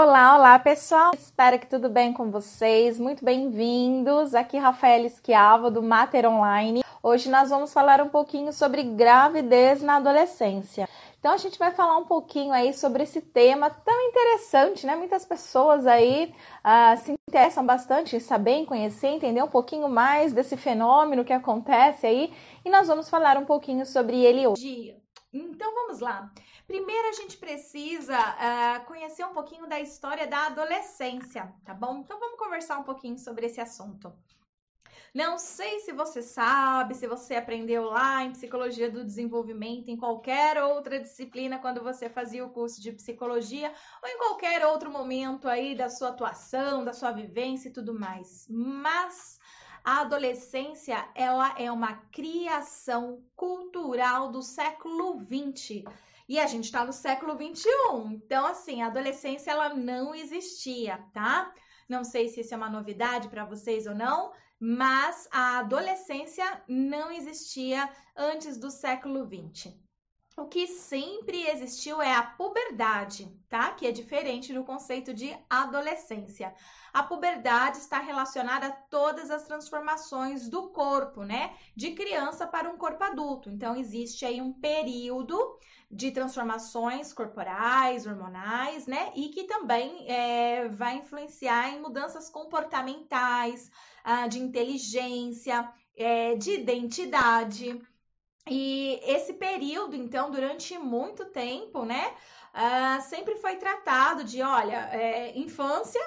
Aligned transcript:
Olá, 0.00 0.36
olá 0.36 0.58
pessoal, 0.60 1.10
espero 1.12 1.58
que 1.58 1.66
tudo 1.66 1.88
bem 1.88 2.12
com 2.12 2.30
vocês. 2.30 3.00
Muito 3.00 3.24
bem-vindos. 3.24 4.32
Aqui 4.32 4.56
Rafael 4.56 5.04
Esquiavo 5.04 5.72
do 5.72 5.82
Mater 5.82 6.24
Online. 6.24 6.84
Hoje 7.02 7.28
nós 7.28 7.50
vamos 7.50 7.72
falar 7.72 8.00
um 8.00 8.08
pouquinho 8.08 8.52
sobre 8.52 8.84
gravidez 8.84 9.82
na 9.82 9.96
adolescência. 9.96 10.88
Então 11.18 11.32
a 11.32 11.36
gente 11.36 11.58
vai 11.58 11.72
falar 11.72 11.96
um 11.96 12.04
pouquinho 12.04 12.52
aí 12.52 12.72
sobre 12.72 13.02
esse 13.02 13.20
tema 13.20 13.70
tão 13.70 14.00
interessante, 14.02 14.86
né? 14.86 14.94
Muitas 14.94 15.24
pessoas 15.24 15.84
aí 15.84 16.32
uh, 16.64 16.96
se 17.02 17.16
interessam 17.28 17.66
bastante 17.66 18.14
em 18.14 18.20
saber, 18.20 18.52
em 18.52 18.64
conhecer, 18.64 19.08
entender 19.08 19.42
um 19.42 19.48
pouquinho 19.48 19.88
mais 19.88 20.32
desse 20.32 20.56
fenômeno 20.56 21.24
que 21.24 21.32
acontece 21.32 22.06
aí 22.06 22.32
e 22.64 22.70
nós 22.70 22.86
vamos 22.86 23.10
falar 23.10 23.36
um 23.36 23.44
pouquinho 23.44 23.84
sobre 23.84 24.24
ele 24.24 24.46
hoje. 24.46 24.96
Então 25.34 25.74
vamos 25.74 25.98
lá. 25.98 26.30
Primeiro 26.68 27.08
a 27.08 27.12
gente 27.12 27.38
precisa 27.38 28.14
uh, 28.14 28.84
conhecer 28.84 29.24
um 29.24 29.32
pouquinho 29.32 29.66
da 29.66 29.80
história 29.80 30.26
da 30.26 30.48
adolescência, 30.48 31.50
tá 31.64 31.72
bom? 31.72 31.96
Então 31.96 32.20
vamos 32.20 32.38
conversar 32.38 32.76
um 32.76 32.82
pouquinho 32.82 33.18
sobre 33.18 33.46
esse 33.46 33.58
assunto. 33.58 34.12
Não 35.14 35.38
sei 35.38 35.80
se 35.80 35.92
você 35.92 36.20
sabe, 36.22 36.94
se 36.94 37.06
você 37.06 37.36
aprendeu 37.36 37.84
lá 37.84 38.22
em 38.22 38.32
psicologia 38.32 38.90
do 38.90 39.02
desenvolvimento, 39.02 39.88
em 39.88 39.96
qualquer 39.96 40.62
outra 40.62 41.00
disciplina, 41.00 41.58
quando 41.58 41.82
você 41.82 42.10
fazia 42.10 42.44
o 42.44 42.50
curso 42.50 42.82
de 42.82 42.92
psicologia, 42.92 43.72
ou 44.02 44.08
em 44.10 44.18
qualquer 44.18 44.66
outro 44.66 44.90
momento 44.90 45.48
aí 45.48 45.74
da 45.74 45.88
sua 45.88 46.10
atuação, 46.10 46.84
da 46.84 46.92
sua 46.92 47.12
vivência 47.12 47.70
e 47.70 47.72
tudo 47.72 47.98
mais. 47.98 48.46
Mas 48.50 49.40
a 49.82 50.02
adolescência, 50.02 51.08
ela 51.14 51.58
é 51.58 51.72
uma 51.72 51.94
criação 52.12 53.24
cultural 53.34 54.30
do 54.30 54.42
século 54.42 55.18
XX. 55.18 55.82
E 56.28 56.38
a 56.38 56.46
gente 56.46 56.64
está 56.64 56.84
no 56.84 56.92
século 56.92 57.36
21. 57.36 58.12
Então, 58.12 58.46
assim, 58.46 58.82
a 58.82 58.88
adolescência 58.88 59.50
ela 59.50 59.70
não 59.74 60.14
existia, 60.14 60.98
tá? 61.12 61.52
Não 61.88 62.04
sei 62.04 62.28
se 62.28 62.40
isso 62.40 62.52
é 62.52 62.56
uma 62.56 62.68
novidade 62.68 63.28
para 63.28 63.46
vocês 63.46 63.86
ou 63.86 63.94
não, 63.94 64.32
mas 64.60 65.26
a 65.32 65.58
adolescência 65.60 66.62
não 66.68 67.10
existia 67.10 67.88
antes 68.14 68.58
do 68.58 68.70
século 68.70 69.24
20. 69.24 69.87
O 70.38 70.46
que 70.46 70.68
sempre 70.68 71.48
existiu 71.48 72.00
é 72.00 72.14
a 72.14 72.22
puberdade, 72.22 73.28
tá? 73.48 73.72
Que 73.72 73.88
é 73.88 73.90
diferente 73.90 74.54
do 74.54 74.62
conceito 74.62 75.12
de 75.12 75.36
adolescência. 75.50 76.54
A 76.92 77.02
puberdade 77.02 77.78
está 77.78 77.98
relacionada 77.98 78.68
a 78.68 78.70
todas 78.70 79.32
as 79.32 79.42
transformações 79.42 80.48
do 80.48 80.68
corpo, 80.68 81.24
né? 81.24 81.56
De 81.74 81.90
criança 81.90 82.46
para 82.46 82.70
um 82.70 82.78
corpo 82.78 83.02
adulto. 83.02 83.50
Então, 83.50 83.74
existe 83.74 84.24
aí 84.24 84.40
um 84.40 84.52
período 84.52 85.58
de 85.90 86.12
transformações 86.12 87.12
corporais, 87.12 88.06
hormonais, 88.06 88.86
né? 88.86 89.10
E 89.16 89.30
que 89.30 89.42
também 89.42 90.08
é, 90.08 90.68
vai 90.68 90.98
influenciar 90.98 91.70
em 91.70 91.80
mudanças 91.80 92.30
comportamentais, 92.30 93.68
ah, 94.04 94.28
de 94.28 94.38
inteligência, 94.38 95.68
é, 95.96 96.36
de 96.36 96.52
identidade. 96.52 97.82
E 98.50 99.00
esse 99.04 99.34
período, 99.34 99.94
então, 99.96 100.30
durante 100.30 100.76
muito 100.78 101.24
tempo, 101.26 101.84
né? 101.84 102.14
Uh, 102.54 103.02
sempre 103.02 103.36
foi 103.36 103.56
tratado 103.56 104.24
de, 104.24 104.42
olha, 104.42 104.88
é, 104.92 105.38
infância 105.38 106.00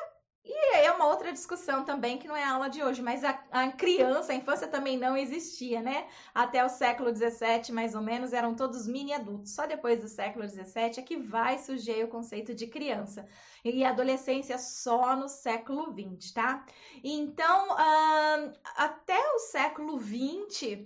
e 0.44 0.76
é 0.76 0.92
uma 0.92 1.06
outra 1.06 1.32
discussão 1.32 1.86
também, 1.86 2.18
que 2.18 2.28
não 2.28 2.36
é 2.36 2.44
a 2.44 2.54
aula 2.54 2.68
de 2.68 2.82
hoje, 2.82 3.00
mas 3.00 3.24
a, 3.24 3.40
a, 3.52 3.72
criança, 3.72 4.34
a 4.34 4.36
infância 4.36 4.68
também 4.68 4.98
não 4.98 5.16
existia, 5.16 5.82
né? 5.82 6.08
Até 6.34 6.66
o 6.66 6.70
século 6.70 7.16
XVII, 7.16 7.72
mais 7.72 7.94
ou 7.94 8.02
menos, 8.02 8.34
eram 8.34 8.56
todos 8.56 8.88
mini 8.88 9.14
adultos. 9.14 9.54
Só 9.54 9.68
depois 9.68 10.02
do 10.02 10.08
século 10.08 10.48
XVII 10.48 10.98
é 10.98 11.02
que 11.04 11.16
vai 11.16 11.60
surgir 11.60 12.04
o 12.04 12.08
conceito 12.08 12.56
de 12.56 12.66
criança. 12.66 13.28
E 13.64 13.86
adolescência 13.86 14.58
só 14.58 15.16
no 15.16 15.30
século 15.30 15.94
XX, 15.94 16.32
tá? 16.34 16.66
Então, 17.04 17.70
uh, 17.74 18.52
até 18.78 19.20
o 19.36 19.40
século 19.40 20.00
XX, 20.00 20.80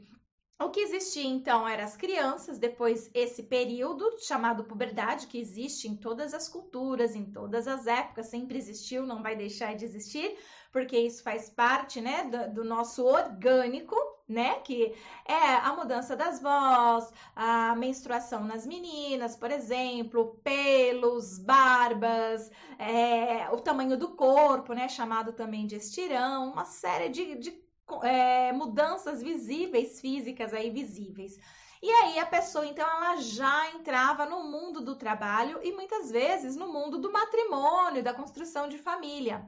o 0.58 0.70
que 0.70 0.80
existia 0.80 1.26
então 1.28 1.68
eram 1.68 1.84
as 1.84 1.98
crianças, 1.98 2.58
depois 2.58 3.10
esse 3.14 3.44
período 3.44 4.10
chamado 4.20 4.64
puberdade, 4.64 5.28
que 5.28 5.38
existe 5.38 5.88
em 5.88 5.98
todas 5.98 6.34
as 6.34 6.48
culturas, 6.48 7.14
em 7.14 7.26
todas 7.26 7.68
as 7.68 7.88
épocas, 7.88 8.28
sempre 8.28 8.58
existiu, 8.58 9.06
não 9.06 9.22
vai 9.22 9.36
deixar 9.36 9.76
de 9.76 9.84
existir, 9.84 10.38
porque 10.72 10.98
isso 10.98 11.24
faz 11.24 11.50
parte, 11.50 12.00
né, 12.00 12.24
do, 12.24 12.54
do 12.56 12.64
nosso 12.64 13.06
orgânico, 13.06 13.96
né, 14.28 14.56
que 14.62 14.96
é 15.26 15.56
a 15.56 15.74
mudança 15.76 16.16
das 16.16 16.42
vozes, 16.42 17.14
a 17.36 17.76
menstruação 17.76 18.44
nas 18.46 18.66
meninas, 18.66 19.36
por 19.36 19.52
exemplo, 19.52 20.40
pelos, 20.44 21.38
barbas, 21.40 22.50
é, 22.80 23.50
o 23.52 23.58
tamanho 23.58 23.98
do 23.98 24.16
corpo, 24.16 24.74
né, 24.74 24.88
chamado 24.88 25.34
também 25.34 25.68
de 25.68 25.76
estirão, 25.76 26.54
uma 26.54 26.66
série 26.66 27.10
de, 27.10 27.36
de 27.36 27.65
é, 28.04 28.52
mudanças 28.52 29.22
visíveis, 29.22 30.00
físicas 30.00 30.54
aí 30.54 30.70
visíveis. 30.70 31.38
E 31.82 31.90
aí 31.90 32.20
a 32.20 32.26
pessoa, 32.26 32.66
então, 32.66 32.88
ela 32.88 33.18
já 33.18 33.70
entrava 33.72 34.26
no 34.26 34.44
mundo 34.44 34.82
do 34.82 34.96
trabalho 34.96 35.60
e 35.62 35.72
muitas 35.72 36.10
vezes 36.10 36.56
no 36.56 36.72
mundo 36.72 36.98
do 36.98 37.12
matrimônio, 37.12 38.04
da 38.04 38.14
construção 38.14 38.68
de 38.68 38.78
família. 38.78 39.48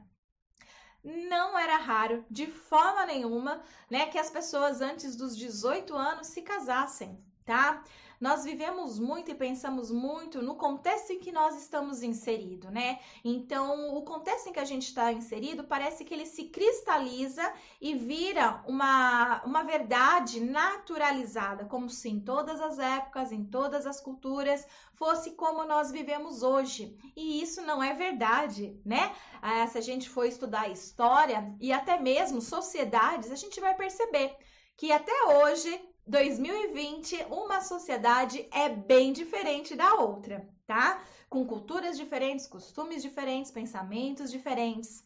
Não 1.02 1.58
era 1.58 1.76
raro, 1.76 2.24
de 2.30 2.46
forma 2.46 3.06
nenhuma, 3.06 3.62
né, 3.90 4.06
que 4.06 4.18
as 4.18 4.30
pessoas 4.30 4.80
antes 4.80 5.16
dos 5.16 5.36
18 5.36 5.96
anos 5.96 6.26
se 6.28 6.42
casassem, 6.42 7.24
tá? 7.44 7.82
Nós 8.20 8.44
vivemos 8.44 8.98
muito 8.98 9.30
e 9.30 9.34
pensamos 9.34 9.90
muito 9.90 10.42
no 10.42 10.56
contexto 10.56 11.12
em 11.12 11.20
que 11.20 11.30
nós 11.30 11.56
estamos 11.56 12.02
inseridos, 12.02 12.70
né? 12.70 12.98
Então, 13.24 13.96
o 13.96 14.02
contexto 14.02 14.48
em 14.48 14.52
que 14.52 14.58
a 14.58 14.64
gente 14.64 14.88
está 14.88 15.12
inserido 15.12 15.64
parece 15.64 16.04
que 16.04 16.12
ele 16.12 16.26
se 16.26 16.44
cristaliza 16.44 17.52
e 17.80 17.94
vira 17.94 18.62
uma, 18.66 19.42
uma 19.44 19.62
verdade 19.62 20.40
naturalizada, 20.40 21.64
como 21.64 21.88
se 21.88 22.08
em 22.08 22.20
todas 22.20 22.60
as 22.60 22.78
épocas, 22.78 23.30
em 23.30 23.44
todas 23.44 23.86
as 23.86 24.00
culturas, 24.00 24.66
fosse 24.94 25.32
como 25.32 25.64
nós 25.64 25.92
vivemos 25.92 26.42
hoje. 26.42 26.98
E 27.16 27.40
isso 27.40 27.62
não 27.62 27.82
é 27.82 27.94
verdade, 27.94 28.80
né? 28.84 29.14
Ah, 29.40 29.66
se 29.68 29.78
a 29.78 29.80
gente 29.80 30.08
for 30.08 30.24
estudar 30.24 30.68
história 30.68 31.54
e 31.60 31.72
até 31.72 31.98
mesmo 32.00 32.40
sociedades, 32.40 33.30
a 33.30 33.36
gente 33.36 33.60
vai 33.60 33.76
perceber 33.76 34.36
que 34.76 34.90
até 34.92 35.12
hoje 35.24 35.80
2020, 36.08 37.26
uma 37.30 37.60
sociedade 37.60 38.48
é 38.50 38.68
bem 38.68 39.12
diferente 39.12 39.76
da 39.76 39.94
outra, 39.94 40.48
tá? 40.66 41.02
Com 41.28 41.44
culturas 41.46 41.98
diferentes, 41.98 42.46
costumes 42.46 43.02
diferentes, 43.02 43.50
pensamentos 43.50 44.30
diferentes. 44.30 45.04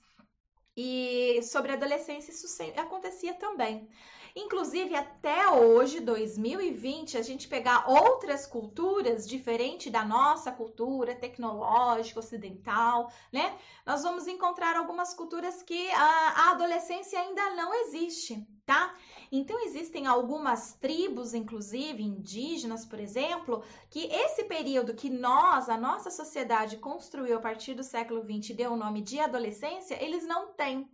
E 0.76 1.40
sobre 1.42 1.72
a 1.72 1.74
adolescência, 1.74 2.30
isso 2.30 2.46
acontecia 2.76 3.34
também. 3.34 3.88
Inclusive, 4.34 4.94
até 4.94 5.50
hoje, 5.50 6.00
2020, 6.00 7.18
a 7.18 7.22
gente 7.22 7.46
pegar 7.48 7.88
outras 7.88 8.46
culturas 8.46 9.28
diferente 9.28 9.90
da 9.90 10.04
nossa 10.04 10.50
cultura 10.50 11.14
tecnológica, 11.14 12.20
ocidental, 12.20 13.12
né? 13.30 13.58
Nós 13.84 14.02
vamos 14.02 14.26
encontrar 14.26 14.74
algumas 14.76 15.12
culturas 15.12 15.62
que 15.62 15.90
a, 15.90 16.48
a 16.48 16.50
adolescência 16.52 17.20
ainda 17.20 17.54
não 17.54 17.74
existe, 17.74 18.46
tá? 18.64 18.94
Então, 19.30 19.58
existem 19.64 20.06
algumas 20.06 20.74
tribos, 20.74 21.34
inclusive 21.34 22.02
indígenas, 22.02 22.86
por 22.86 22.98
exemplo, 22.98 23.62
que 23.90 24.06
esse 24.06 24.44
período 24.44 24.94
que 24.94 25.10
nós, 25.10 25.68
a 25.68 25.76
nossa 25.76 26.10
sociedade, 26.10 26.78
construiu 26.78 27.36
a 27.36 27.40
partir 27.40 27.74
do 27.74 27.84
século 27.84 28.22
XX 28.22 28.56
deu 28.56 28.72
o 28.72 28.76
nome 28.76 29.02
de 29.02 29.20
adolescência, 29.20 30.02
eles 30.02 30.26
não 30.26 30.52
têm. 30.54 30.88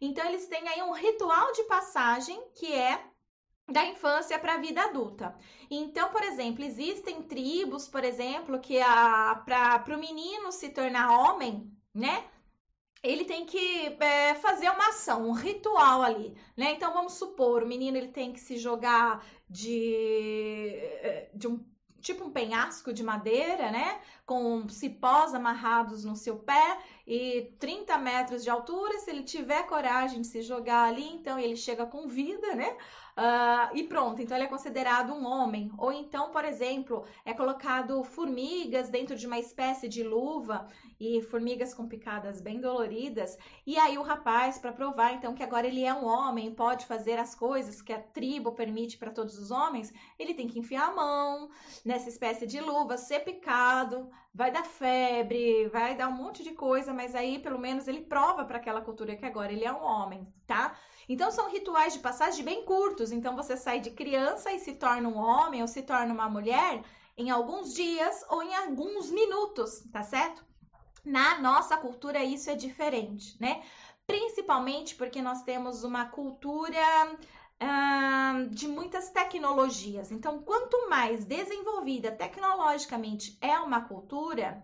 Então, 0.00 0.26
eles 0.26 0.46
têm 0.46 0.66
aí 0.68 0.82
um 0.82 0.92
ritual 0.92 1.52
de 1.52 1.64
passagem 1.64 2.40
que 2.54 2.72
é 2.72 3.02
da 3.70 3.84
infância 3.84 4.38
para 4.38 4.54
a 4.54 4.58
vida 4.58 4.82
adulta. 4.82 5.36
Então, 5.70 6.10
por 6.10 6.22
exemplo, 6.22 6.64
existem 6.64 7.22
tribos, 7.22 7.86
por 7.86 8.02
exemplo, 8.02 8.58
que 8.60 8.78
para 9.44 9.94
o 9.94 10.00
menino 10.00 10.50
se 10.50 10.70
tornar 10.70 11.10
homem, 11.10 11.70
né? 11.94 12.28
ele 13.02 13.24
tem 13.24 13.46
que 13.46 13.96
é, 14.00 14.34
fazer 14.34 14.68
uma 14.70 14.88
ação, 14.88 15.28
um 15.28 15.32
ritual 15.32 16.02
ali, 16.02 16.36
né? 16.56 16.72
Então 16.72 16.92
vamos 16.92 17.14
supor, 17.14 17.62
o 17.62 17.66
menino 17.66 17.96
ele 17.96 18.08
tem 18.08 18.32
que 18.32 18.40
se 18.40 18.58
jogar 18.58 19.24
de, 19.48 20.74
é, 21.02 21.30
de 21.34 21.46
um 21.46 21.64
tipo 22.08 22.24
um 22.24 22.30
penhasco 22.30 22.90
de 22.92 23.02
madeira, 23.02 23.70
né? 23.70 24.00
Com 24.24 24.66
cipós 24.68 25.34
amarrados 25.34 26.04
no 26.04 26.16
seu 26.16 26.36
pé 26.36 26.78
e 27.06 27.52
30 27.58 27.98
metros 27.98 28.42
de 28.42 28.48
altura. 28.48 28.98
Se 28.98 29.10
ele 29.10 29.22
tiver 29.22 29.66
coragem 29.66 30.22
de 30.22 30.26
se 30.26 30.40
jogar 30.40 30.84
ali, 30.84 31.06
então 31.06 31.38
ele 31.38 31.54
chega 31.56 31.84
com 31.84 32.08
vida, 32.08 32.54
né? 32.54 32.76
Uh, 33.18 33.76
e 33.76 33.82
pronto, 33.82 34.22
então 34.22 34.36
ele 34.36 34.46
é 34.46 34.48
considerado 34.48 35.12
um 35.12 35.26
homem. 35.26 35.70
Ou 35.76 35.92
então, 35.92 36.30
por 36.30 36.44
exemplo, 36.44 37.04
é 37.26 37.34
colocado 37.34 38.02
formigas 38.02 38.88
dentro 38.88 39.14
de 39.14 39.26
uma 39.26 39.38
espécie 39.38 39.86
de 39.86 40.02
luva 40.02 40.66
e 41.00 41.22
formigas 41.22 41.72
com 41.72 41.86
picadas 41.86 42.40
bem 42.40 42.60
doloridas. 42.60 43.38
E 43.66 43.78
aí 43.78 43.96
o 43.96 44.02
rapaz, 44.02 44.58
para 44.58 44.72
provar 44.72 45.12
então 45.14 45.34
que 45.34 45.42
agora 45.42 45.66
ele 45.66 45.84
é 45.84 45.94
um 45.94 46.04
homem, 46.04 46.54
pode 46.54 46.86
fazer 46.86 47.18
as 47.18 47.34
coisas 47.34 47.80
que 47.80 47.92
a 47.92 48.00
tribo 48.00 48.52
permite 48.52 48.98
para 48.98 49.10
todos 49.10 49.38
os 49.38 49.50
homens, 49.50 49.92
ele 50.18 50.34
tem 50.34 50.48
que 50.48 50.58
enfiar 50.58 50.88
a 50.88 50.94
mão 50.94 51.50
nessa 51.84 52.08
espécie 52.08 52.46
de 52.46 52.60
luva, 52.60 52.96
ser 52.96 53.20
picado, 53.20 54.10
vai 54.34 54.50
dar 54.50 54.64
febre, 54.64 55.68
vai 55.68 55.96
dar 55.96 56.08
um 56.08 56.16
monte 56.16 56.42
de 56.42 56.52
coisa, 56.52 56.92
mas 56.92 57.14
aí 57.14 57.38
pelo 57.38 57.58
menos 57.58 57.86
ele 57.86 58.02
prova 58.02 58.44
para 58.44 58.58
aquela 58.58 58.80
cultura 58.80 59.16
que 59.16 59.24
agora 59.24 59.52
ele 59.52 59.64
é 59.64 59.72
um 59.72 59.82
homem, 59.82 60.26
tá? 60.46 60.76
Então 61.08 61.30
são 61.30 61.50
rituais 61.50 61.94
de 61.94 62.00
passagem 62.00 62.44
bem 62.44 62.64
curtos. 62.64 63.12
Então 63.12 63.34
você 63.34 63.56
sai 63.56 63.80
de 63.80 63.90
criança 63.90 64.52
e 64.52 64.58
se 64.58 64.74
torna 64.74 65.08
um 65.08 65.16
homem 65.16 65.62
ou 65.62 65.68
se 65.68 65.82
torna 65.82 66.12
uma 66.12 66.28
mulher 66.28 66.82
em 67.16 67.30
alguns 67.30 67.74
dias 67.74 68.24
ou 68.28 68.42
em 68.42 68.54
alguns 68.54 69.10
minutos, 69.10 69.82
tá 69.90 70.02
certo? 70.02 70.47
Na 71.04 71.38
nossa 71.38 71.76
cultura 71.76 72.22
isso 72.22 72.50
é 72.50 72.54
diferente, 72.54 73.36
né? 73.40 73.62
Principalmente 74.06 74.94
porque 74.94 75.20
nós 75.20 75.42
temos 75.42 75.84
uma 75.84 76.06
cultura 76.06 76.78
uh, 77.62 78.48
de 78.50 78.66
muitas 78.66 79.10
tecnologias. 79.10 80.10
Então, 80.10 80.42
quanto 80.42 80.88
mais 80.88 81.24
desenvolvida 81.24 82.10
tecnologicamente 82.10 83.36
é 83.40 83.58
uma 83.58 83.82
cultura, 83.82 84.62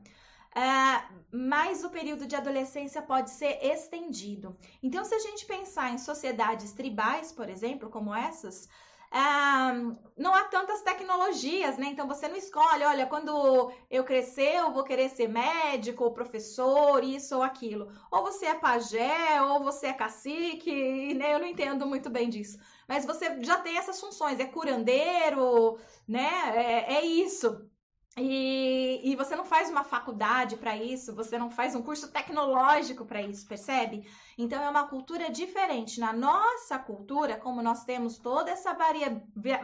uh, 0.57 1.37
mais 1.37 1.85
o 1.85 1.91
período 1.91 2.27
de 2.27 2.37
adolescência 2.37 3.03
pode 3.03 3.31
ser 3.31 3.59
estendido. 3.63 4.57
Então, 4.83 5.05
se 5.05 5.15
a 5.15 5.19
gente 5.19 5.45
pensar 5.45 5.93
em 5.93 5.99
sociedades 5.99 6.73
tribais, 6.73 7.33
por 7.33 7.49
exemplo, 7.49 7.91
como 7.91 8.15
essas, 8.15 8.69
não 10.17 10.35
há 10.35 10.45
tantas 10.45 10.83
tecnologias, 10.83 11.77
né? 11.79 11.87
Então 11.87 12.07
você 12.07 12.27
não 12.29 12.37
escolhe, 12.37 12.85
olha, 12.85 13.07
quando 13.07 13.73
eu 13.91 14.05
crescer, 14.05 14.57
eu 14.57 14.73
vou 14.73 14.83
querer 14.85 15.09
ser 15.09 15.29
médico, 15.29 16.05
ou 16.05 16.13
professor, 16.13 17.03
isso 17.05 17.37
ou 17.37 17.43
aquilo. 17.43 17.89
Ou 18.11 18.23
você 18.23 18.47
é 18.47 18.55
pajé, 18.55 19.41
ou 19.43 19.63
você 19.63 19.87
é 19.89 19.93
cacique, 19.93 21.15
né? 21.15 21.35
Eu 21.35 21.39
não 21.39 21.47
entendo 21.47 21.87
muito 21.87 22.11
bem 22.11 22.29
disso. 22.29 22.59
Mas 22.89 23.05
você 23.07 23.41
já 23.43 23.59
tem 23.61 23.77
essas 23.77 24.01
funções, 24.01 24.41
é 24.41 24.47
curandeiro, 24.47 25.79
né? 26.09 26.53
É, 26.57 26.95
é 26.97 27.05
isso. 27.05 27.69
E, 28.17 29.01
e, 29.03 29.17
você 29.17 29.35
não 29.35 29.45
faz 29.45 29.69
uma 29.69 29.83
faculdade 29.83 30.57
para 30.57 30.77
isso, 30.77 31.13
você 31.13 31.37
não 31.37 31.51
faz 31.51 31.75
um 31.75 31.83
curso 31.83 32.13
tecnológico 32.13 33.05
para 33.05 33.21
isso, 33.21 33.45
percebe? 33.47 34.09
Então 34.39 34.63
é 34.63 34.71
uma 34.71 34.87
cultura 34.87 35.31
diferente. 35.31 35.99
Na 35.99 36.13
nossa 36.13 36.79
cultura, 36.79 37.37
como 37.37 37.61
nós 37.61 37.85
temos 37.85 38.17
toda 38.17 38.53
essa 38.53 38.73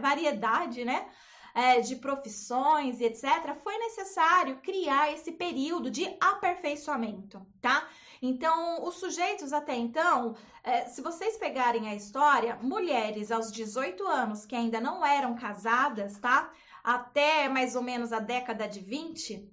variedade, 0.01 0.85
né? 0.85 1.07
É, 1.53 1.81
de 1.81 1.97
profissões 1.97 3.01
e 3.01 3.05
etc., 3.05 3.55
foi 3.61 3.77
necessário 3.79 4.61
criar 4.63 5.13
esse 5.13 5.33
período 5.33 5.91
de 5.91 6.05
aperfeiçoamento, 6.21 7.45
tá? 7.61 7.89
Então, 8.23 8.85
os 8.85 8.97
sujeitos 8.97 9.53
até 9.53 9.75
então, 9.75 10.37
é, 10.63 10.85
se 10.85 11.03
vocês 11.03 11.37
pegarem 11.39 11.89
a 11.89 11.95
história, 11.95 12.57
mulheres 12.63 13.33
aos 13.33 13.51
18 13.51 14.07
anos 14.07 14.47
que 14.47 14.55
ainda 14.55 14.81
não 14.81 15.05
eram 15.05 15.35
casadas, 15.35 16.19
tá? 16.19 16.53
Até 16.83 17.49
mais 17.49 17.77
ou 17.77 17.83
menos 17.83 18.13
a 18.13 18.19
década 18.19 18.67
de 18.67 18.81
20, 18.81 19.51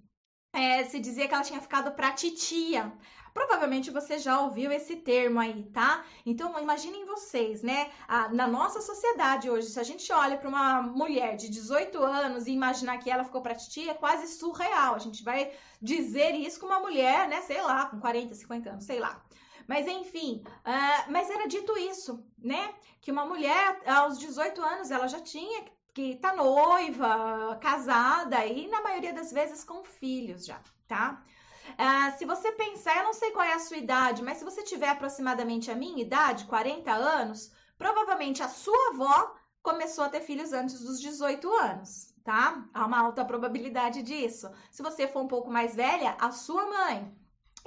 é, 0.53 0.83
se 0.85 0.99
dizia 0.99 1.27
que 1.27 1.33
ela 1.33 1.43
tinha 1.43 1.61
ficado 1.61 1.91
pra 1.91 2.11
titia. 2.11 2.91
Provavelmente 3.33 3.91
você 3.91 4.17
já 4.17 4.41
ouviu 4.41 4.71
esse 4.71 4.95
termo 4.95 5.39
aí, 5.39 5.69
tá? 5.71 6.03
Então, 6.25 6.59
imaginem 6.59 7.05
vocês, 7.05 7.61
né? 7.61 7.91
A, 8.07 8.29
na 8.29 8.47
nossa 8.47 8.81
sociedade 8.81 9.47
hoje, 9.47 9.67
se 9.67 9.79
a 9.79 9.83
gente 9.83 10.11
olha 10.11 10.37
para 10.37 10.49
uma 10.49 10.81
mulher 10.81 11.35
de 11.35 11.47
18 11.47 12.01
anos 12.01 12.47
e 12.47 12.51
imaginar 12.51 12.97
que 12.97 13.11
ela 13.11 13.23
ficou 13.23 13.41
pra 13.41 13.53
titia, 13.53 13.91
é 13.91 13.93
quase 13.93 14.27
surreal. 14.27 14.95
A 14.95 14.99
gente 14.99 15.23
vai 15.23 15.51
dizer 15.79 16.33
isso 16.33 16.59
com 16.59 16.65
uma 16.65 16.79
mulher, 16.79 17.27
né? 17.27 17.41
Sei 17.41 17.61
lá, 17.61 17.85
com 17.85 17.99
40, 17.99 18.33
50 18.33 18.69
anos, 18.71 18.85
sei 18.85 18.99
lá. 18.99 19.23
Mas 19.67 19.85
enfim, 19.85 20.41
uh, 20.47 21.11
mas 21.11 21.29
era 21.29 21.45
dito 21.45 21.77
isso, 21.77 22.25
né? 22.39 22.73
Que 23.01 23.11
uma 23.11 23.25
mulher 23.25 23.81
aos 23.85 24.17
18 24.17 24.59
anos 24.63 24.89
ela 24.89 25.07
já 25.07 25.19
tinha 25.19 25.63
que 25.97 26.15
tá 26.17 26.31
noiva, 26.35 27.57
casada 27.59 28.45
e 28.45 28.67
na 28.67 28.83
maioria 28.83 29.11
das 29.11 29.31
vezes 29.31 29.63
com 29.63 29.83
filhos 29.83 30.45
já, 30.45 30.61
tá? 30.87 31.23
Uh, 31.69 32.15
se 32.19 32.23
você 32.23 32.51
pensar, 32.51 32.97
eu 32.97 33.05
não 33.05 33.13
sei 33.13 33.31
qual 33.31 33.43
é 33.43 33.53
a 33.53 33.59
sua 33.59 33.77
idade, 33.77 34.21
mas 34.21 34.37
se 34.37 34.45
você 34.45 34.61
tiver 34.61 34.89
aproximadamente 34.89 35.71
a 35.71 35.75
minha 35.75 35.99
idade, 35.99 36.45
40 36.45 36.91
anos, 36.91 37.51
provavelmente 37.79 38.43
a 38.43 38.47
sua 38.47 38.89
avó 38.89 39.35
começou 39.63 40.03
a 40.03 40.09
ter 40.09 40.21
filhos 40.21 40.53
antes 40.53 40.79
dos 40.81 41.01
18 41.01 41.51
anos, 41.51 42.13
tá? 42.23 42.63
Há 42.75 42.85
uma 42.85 42.99
alta 42.99 43.25
probabilidade 43.25 44.03
disso. 44.03 44.51
Se 44.69 44.83
você 44.83 45.07
for 45.07 45.23
um 45.23 45.27
pouco 45.27 45.49
mais 45.49 45.73
velha, 45.73 46.15
a 46.21 46.31
sua 46.31 46.67
mãe. 46.67 47.11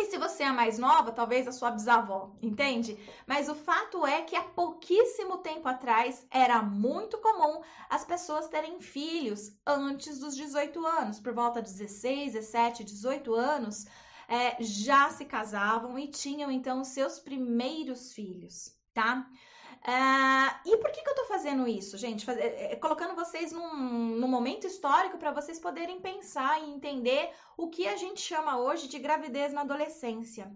E 0.00 0.06
se 0.06 0.16
você 0.16 0.44
é 0.44 0.50
mais 0.50 0.78
nova, 0.78 1.12
talvez 1.12 1.46
a 1.46 1.52
sua 1.52 1.70
bisavó, 1.70 2.34
entende? 2.40 2.98
Mas 3.26 3.50
o 3.50 3.54
fato 3.54 4.06
é 4.06 4.22
que 4.22 4.34
há 4.34 4.42
pouquíssimo 4.42 5.36
tempo 5.38 5.68
atrás 5.68 6.26
era 6.30 6.62
muito 6.62 7.18
comum 7.18 7.60
as 7.90 8.02
pessoas 8.02 8.48
terem 8.48 8.80
filhos 8.80 9.54
antes 9.66 10.18
dos 10.18 10.34
18 10.34 10.86
anos, 10.86 11.20
por 11.20 11.34
volta 11.34 11.60
de 11.60 11.70
16, 11.70 12.32
17, 12.32 12.82
18 12.82 13.34
anos, 13.34 13.86
é, 14.26 14.56
já 14.62 15.10
se 15.10 15.26
casavam 15.26 15.98
e 15.98 16.08
tinham 16.08 16.50
então 16.50 16.82
seus 16.82 17.18
primeiros 17.18 18.14
filhos, 18.14 18.74
tá? 18.94 19.28
Uh, 19.82 20.68
e 20.68 20.76
por 20.76 20.90
que, 20.90 21.02
que 21.02 21.08
eu 21.08 21.14
tô 21.14 21.24
fazendo 21.24 21.66
isso, 21.66 21.96
gente? 21.96 22.26
Faz, 22.26 22.36
é, 22.36 22.72
é, 22.72 22.76
colocando 22.76 23.14
vocês 23.14 23.50
num, 23.50 23.74
num 24.16 24.28
momento 24.28 24.66
histórico 24.66 25.16
para 25.16 25.32
vocês 25.32 25.58
poderem 25.58 26.00
pensar 26.00 26.60
e 26.60 26.70
entender 26.70 27.30
o 27.56 27.68
que 27.68 27.88
a 27.88 27.96
gente 27.96 28.20
chama 28.20 28.58
hoje 28.58 28.88
de 28.88 28.98
gravidez 28.98 29.54
na 29.54 29.62
adolescência. 29.62 30.52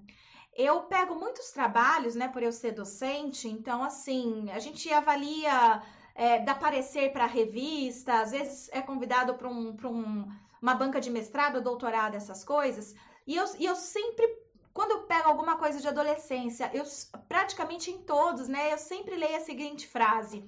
Eu 0.54 0.82
pego 0.82 1.14
muitos 1.14 1.50
trabalhos, 1.50 2.14
né, 2.14 2.28
por 2.28 2.42
eu 2.42 2.52
ser 2.52 2.72
docente, 2.72 3.48
então, 3.48 3.82
assim, 3.82 4.50
a 4.52 4.58
gente 4.58 4.92
avalia, 4.92 5.82
é, 6.14 6.40
dá 6.40 6.54
parecer 6.54 7.10
para 7.10 7.26
revista, 7.26 8.20
às 8.20 8.30
vezes 8.30 8.68
é 8.72 8.82
convidado 8.82 9.34
para 9.34 9.48
um, 9.48 9.74
um, 9.84 10.28
uma 10.60 10.74
banca 10.74 11.00
de 11.00 11.10
mestrado, 11.10 11.62
doutorado, 11.62 12.14
essas 12.14 12.44
coisas, 12.44 12.94
e 13.26 13.34
eu, 13.34 13.44
e 13.58 13.64
eu 13.64 13.74
sempre 13.74 14.43
quando 14.74 14.90
eu 14.90 15.02
pego 15.04 15.28
alguma 15.28 15.56
coisa 15.56 15.80
de 15.80 15.86
adolescência, 15.86 16.68
eu 16.74 16.84
praticamente 17.28 17.92
em 17.92 18.02
todos, 18.02 18.48
né, 18.48 18.72
eu 18.72 18.78
sempre 18.78 19.14
leio 19.14 19.36
a 19.36 19.40
seguinte 19.40 19.86
frase: 19.86 20.44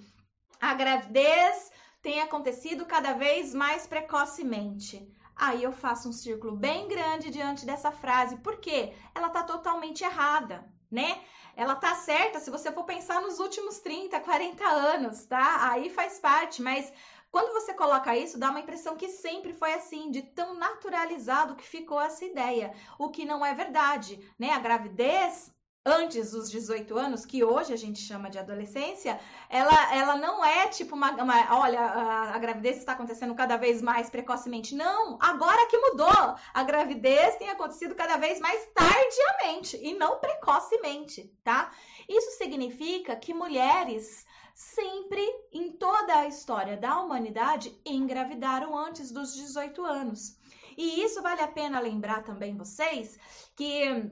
a 0.60 0.74
gravidez 0.74 1.70
tem 2.02 2.20
acontecido 2.20 2.84
cada 2.84 3.12
vez 3.12 3.54
mais 3.54 3.86
precocemente. 3.86 5.08
Aí 5.34 5.62
eu 5.62 5.70
faço 5.70 6.08
um 6.08 6.12
círculo 6.12 6.56
bem 6.56 6.88
grande 6.88 7.30
diante 7.30 7.64
dessa 7.64 7.92
frase, 7.92 8.36
porque 8.38 8.92
ela 9.14 9.28
tá 9.28 9.42
totalmente 9.42 10.02
errada, 10.02 10.64
né? 10.90 11.20
Ela 11.54 11.74
tá 11.74 11.94
certa 11.94 12.40
se 12.40 12.50
você 12.50 12.72
for 12.72 12.84
pensar 12.84 13.20
nos 13.20 13.38
últimos 13.38 13.78
30, 13.78 14.18
40 14.20 14.64
anos, 14.64 15.24
tá? 15.26 15.70
Aí 15.70 15.88
faz 15.90 16.18
parte, 16.18 16.60
mas 16.62 16.92
quando 17.30 17.52
você 17.52 17.74
coloca 17.74 18.16
isso, 18.16 18.38
dá 18.38 18.50
uma 18.50 18.60
impressão 18.60 18.96
que 18.96 19.08
sempre 19.08 19.52
foi 19.52 19.74
assim, 19.74 20.10
de 20.10 20.22
tão 20.22 20.54
naturalizado 20.54 21.54
que 21.54 21.66
ficou 21.66 22.00
essa 22.00 22.24
ideia, 22.24 22.72
o 22.98 23.10
que 23.10 23.24
não 23.24 23.44
é 23.44 23.54
verdade, 23.54 24.18
né? 24.38 24.52
A 24.52 24.58
gravidez 24.58 25.54
antes 25.86 26.32
dos 26.32 26.50
18 26.50 26.98
anos, 26.98 27.24
que 27.24 27.44
hoje 27.44 27.72
a 27.72 27.76
gente 27.76 28.00
chama 28.00 28.28
de 28.28 28.38
adolescência, 28.40 29.20
ela, 29.48 29.94
ela 29.94 30.16
não 30.16 30.44
é 30.44 30.66
tipo 30.66 30.96
uma, 30.96 31.12
uma 31.12 31.60
olha, 31.60 31.80
a, 31.80 32.34
a, 32.34 32.38
gravidez 32.38 32.78
está 32.78 32.92
acontecendo 32.92 33.36
cada 33.36 33.56
vez 33.56 33.80
mais 33.80 34.10
precocemente. 34.10 34.74
Não, 34.74 35.16
agora 35.20 35.64
que 35.68 35.78
mudou. 35.78 36.34
A 36.52 36.62
gravidez 36.64 37.36
tem 37.36 37.48
acontecido 37.48 37.94
cada 37.94 38.16
vez 38.16 38.40
mais 38.40 38.66
tardiamente 38.74 39.78
e 39.80 39.94
não 39.94 40.18
precocemente, 40.18 41.32
tá? 41.44 41.70
Isso 42.08 42.36
significa 42.36 43.14
que 43.14 43.32
mulheres 43.32 44.26
sempre 44.56 45.20
em 45.52 45.70
toda 45.70 46.16
a 46.16 46.26
história 46.26 46.78
da 46.78 46.98
humanidade 46.98 47.78
engravidaram 47.84 48.74
antes 48.74 49.10
dos 49.12 49.34
18 49.34 49.84
anos. 49.84 50.38
E 50.78 51.02
isso 51.02 51.20
vale 51.20 51.42
a 51.42 51.48
pena 51.48 51.78
lembrar 51.78 52.24
também 52.24 52.56
vocês 52.56 53.18
que 53.54 54.10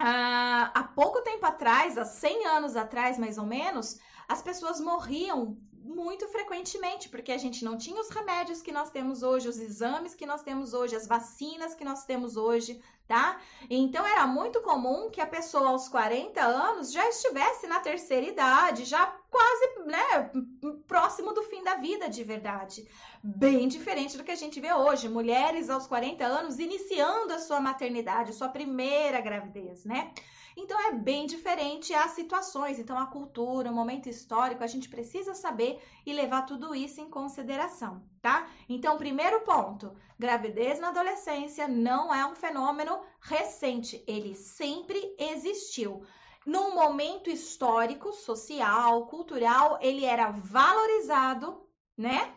ah, 0.00 0.72
há 0.74 0.82
pouco 0.82 1.22
tempo 1.22 1.46
atrás, 1.46 1.96
há 1.96 2.04
100 2.04 2.44
anos 2.44 2.74
atrás 2.74 3.16
mais 3.16 3.38
ou 3.38 3.46
menos, 3.46 4.00
as 4.26 4.42
pessoas 4.42 4.80
morriam 4.80 5.56
muito 5.72 6.26
frequentemente, 6.26 7.08
porque 7.08 7.30
a 7.30 7.38
gente 7.38 7.64
não 7.64 7.78
tinha 7.78 8.00
os 8.00 8.08
remédios 8.08 8.60
que 8.60 8.72
nós 8.72 8.90
temos 8.90 9.22
hoje, 9.22 9.48
os 9.48 9.60
exames 9.60 10.12
que 10.12 10.26
nós 10.26 10.42
temos 10.42 10.74
hoje, 10.74 10.96
as 10.96 11.06
vacinas 11.06 11.72
que 11.72 11.84
nós 11.84 12.04
temos 12.04 12.36
hoje, 12.36 12.82
tá? 13.06 13.38
Então 13.68 14.06
era 14.06 14.26
muito 14.26 14.60
comum 14.62 15.10
que 15.10 15.20
a 15.20 15.26
pessoa 15.26 15.68
aos 15.68 15.88
40 15.88 16.40
anos 16.40 16.92
já 16.92 17.06
estivesse 17.08 17.66
na 17.66 17.80
terceira 17.80 18.26
idade, 18.26 18.84
já 18.84 19.06
quase, 19.30 19.80
né, 19.86 20.30
próximo 20.86 21.32
do 21.32 21.42
fim 21.42 21.62
da 21.62 21.76
vida 21.76 22.08
de 22.08 22.24
verdade. 22.24 22.88
Bem 23.22 23.68
diferente 23.68 24.16
do 24.16 24.24
que 24.24 24.30
a 24.30 24.36
gente 24.36 24.60
vê 24.60 24.72
hoje, 24.72 25.08
mulheres 25.08 25.68
aos 25.68 25.86
40 25.86 26.24
anos 26.24 26.58
iniciando 26.58 27.32
a 27.32 27.38
sua 27.38 27.60
maternidade, 27.60 28.30
a 28.30 28.34
sua 28.34 28.48
primeira 28.48 29.20
gravidez, 29.20 29.84
né? 29.84 30.12
Então 30.56 30.80
é 30.80 30.92
bem 30.92 31.26
diferente 31.26 31.92
as 31.92 32.12
situações, 32.12 32.78
então 32.78 32.96
a 32.96 33.06
cultura, 33.06 33.70
o 33.70 33.74
momento 33.74 34.08
histórico, 34.08 34.62
a 34.62 34.68
gente 34.68 34.88
precisa 34.88 35.34
saber 35.34 35.80
e 36.06 36.12
levar 36.12 36.42
tudo 36.42 36.74
isso 36.74 37.00
em 37.00 37.10
consideração, 37.10 38.02
tá? 38.22 38.46
Então, 38.68 38.96
primeiro 38.96 39.40
ponto, 39.40 39.96
Gravidez 40.24 40.80
na 40.80 40.88
adolescência 40.88 41.68
não 41.68 42.12
é 42.12 42.24
um 42.24 42.34
fenômeno 42.34 42.98
recente, 43.20 44.02
ele 44.08 44.34
sempre 44.34 45.14
existiu. 45.18 46.02
Num 46.46 46.74
momento 46.74 47.28
histórico, 47.28 48.10
social, 48.10 49.06
cultural, 49.06 49.78
ele 49.82 50.06
era 50.06 50.30
valorizado, 50.30 51.62
né? 51.94 52.32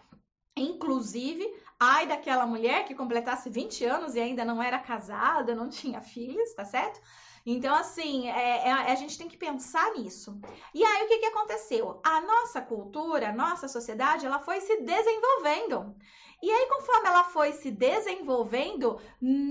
Inclusive, 0.58 1.50
ai 1.80 2.06
daquela 2.06 2.46
mulher 2.46 2.84
que 2.84 2.94
completasse 2.94 3.50
20 3.50 3.86
anos 3.86 4.16
e 4.16 4.20
ainda 4.20 4.44
não 4.44 4.62
era 4.62 4.80
casada, 4.80 5.56
não 5.56 5.70
tinha 5.70 6.02
filhos, 6.02 6.54
tá 6.56 6.66
certo? 6.66 7.00
Então, 7.46 7.74
assim, 7.74 8.28
é, 8.28 8.68
é, 8.68 8.72
a 8.92 8.96
gente 8.96 9.18
tem 9.18 9.30
que 9.30 9.38
pensar 9.38 9.94
nisso. 9.94 10.38
E 10.74 10.84
aí, 10.84 11.06
o 11.06 11.08
que, 11.08 11.20
que 11.20 11.26
aconteceu? 11.28 12.02
A 12.04 12.20
nossa 12.20 12.62
cultura, 12.62 13.30
a 13.30 13.34
nossa 13.34 13.70
sociedade, 13.70 14.26
ela 14.26 14.40
foi 14.40 14.60
se 14.60 14.82
desenvolvendo. 14.82 15.96
E 16.42 16.52
aí, 16.52 16.68
conforme 16.68 17.08
ela 17.08 17.24
foi 17.24 17.52
se 17.54 17.72
desenvolvendo, 17.72 19.00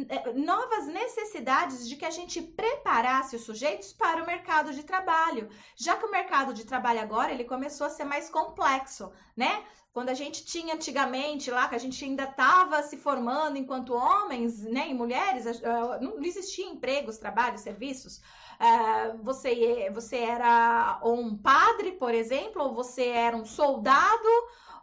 é, 0.08 0.32
novas 0.34 0.86
necessidades 0.86 1.88
de 1.88 1.96
que 1.96 2.04
a 2.04 2.10
gente 2.10 2.40
preparasse 2.40 3.34
os 3.34 3.42
sujeitos 3.42 3.92
para 3.92 4.22
o 4.22 4.26
mercado 4.26 4.72
de 4.72 4.84
trabalho. 4.84 5.48
Já 5.74 5.96
que 5.96 6.06
o 6.06 6.10
mercado 6.10 6.54
de 6.54 6.64
trabalho 6.64 7.00
agora, 7.00 7.32
ele 7.32 7.44
começou 7.44 7.88
a 7.88 7.90
ser 7.90 8.04
mais 8.04 8.30
complexo, 8.30 9.10
né? 9.36 9.64
Quando 9.92 10.10
a 10.10 10.14
gente 10.14 10.44
tinha 10.44 10.74
antigamente 10.74 11.50
lá, 11.50 11.68
que 11.68 11.74
a 11.74 11.78
gente 11.78 12.04
ainda 12.04 12.24
estava 12.24 12.82
se 12.82 12.98
formando 12.98 13.56
enquanto 13.56 13.94
homens 13.94 14.62
né, 14.62 14.90
e 14.90 14.94
mulheres, 14.94 15.46
não 16.02 16.22
existia 16.22 16.66
empregos, 16.66 17.16
trabalhos, 17.16 17.62
serviços. 17.62 18.18
Uh, 18.60 19.22
você, 19.22 19.90
você 19.94 20.16
era 20.18 21.00
um 21.02 21.34
padre, 21.34 21.92
por 21.92 22.12
exemplo, 22.12 22.62
ou 22.62 22.74
você 22.74 23.06
era 23.06 23.34
um 23.34 23.46
soldado, 23.46 24.28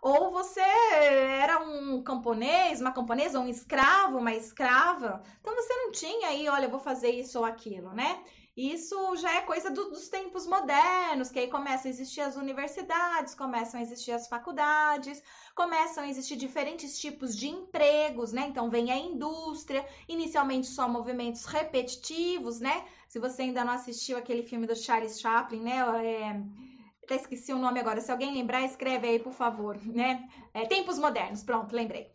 ou 0.03 0.31
você 0.31 0.59
era 0.59 1.59
um 1.59 2.03
camponês, 2.03 2.81
uma 2.81 2.91
camponesa, 2.91 3.39
um 3.39 3.47
escravo, 3.47 4.17
uma 4.17 4.35
escrava. 4.35 5.23
Então 5.39 5.55
você 5.55 5.73
não 5.73 5.91
tinha 5.93 6.27
aí, 6.27 6.49
olha, 6.49 6.67
vou 6.67 6.79
fazer 6.81 7.09
isso 7.11 7.39
ou 7.39 7.45
aquilo, 7.45 7.93
né? 7.93 8.21
Isso 8.55 9.15
já 9.15 9.33
é 9.33 9.41
coisa 9.41 9.71
do, 9.71 9.89
dos 9.91 10.09
tempos 10.09 10.45
modernos, 10.45 11.31
que 11.31 11.39
aí 11.39 11.47
começam 11.47 11.89
a 11.89 11.93
existir 11.93 12.19
as 12.19 12.35
universidades, 12.35 13.33
começam 13.33 13.79
a 13.79 13.83
existir 13.83 14.11
as 14.11 14.27
faculdades, 14.27 15.23
começam 15.55 16.03
a 16.03 16.09
existir 16.09 16.35
diferentes 16.35 16.99
tipos 16.99 17.33
de 17.33 17.47
empregos, 17.47 18.33
né? 18.33 18.47
Então 18.49 18.69
vem 18.69 18.91
a 18.91 18.97
indústria, 18.97 19.87
inicialmente 20.07 20.67
só 20.67 20.87
movimentos 20.87 21.45
repetitivos, 21.45 22.59
né? 22.59 22.85
Se 23.07 23.19
você 23.19 23.43
ainda 23.43 23.63
não 23.63 23.71
assistiu 23.73 24.17
aquele 24.17 24.43
filme 24.43 24.67
do 24.67 24.75
Charles 24.75 25.21
Chaplin, 25.21 25.61
né? 25.61 25.77
É... 26.05 26.72
Até 27.03 27.15
esqueci 27.15 27.53
o 27.53 27.59
nome 27.59 27.79
agora. 27.79 28.01
Se 28.01 28.11
alguém 28.11 28.33
lembrar, 28.33 28.61
escreve 28.63 29.07
aí, 29.07 29.19
por 29.19 29.33
favor, 29.33 29.77
né? 29.85 30.27
É, 30.53 30.65
tempos 30.65 30.97
modernos, 30.97 31.43
pronto, 31.43 31.75
lembrei 31.75 32.13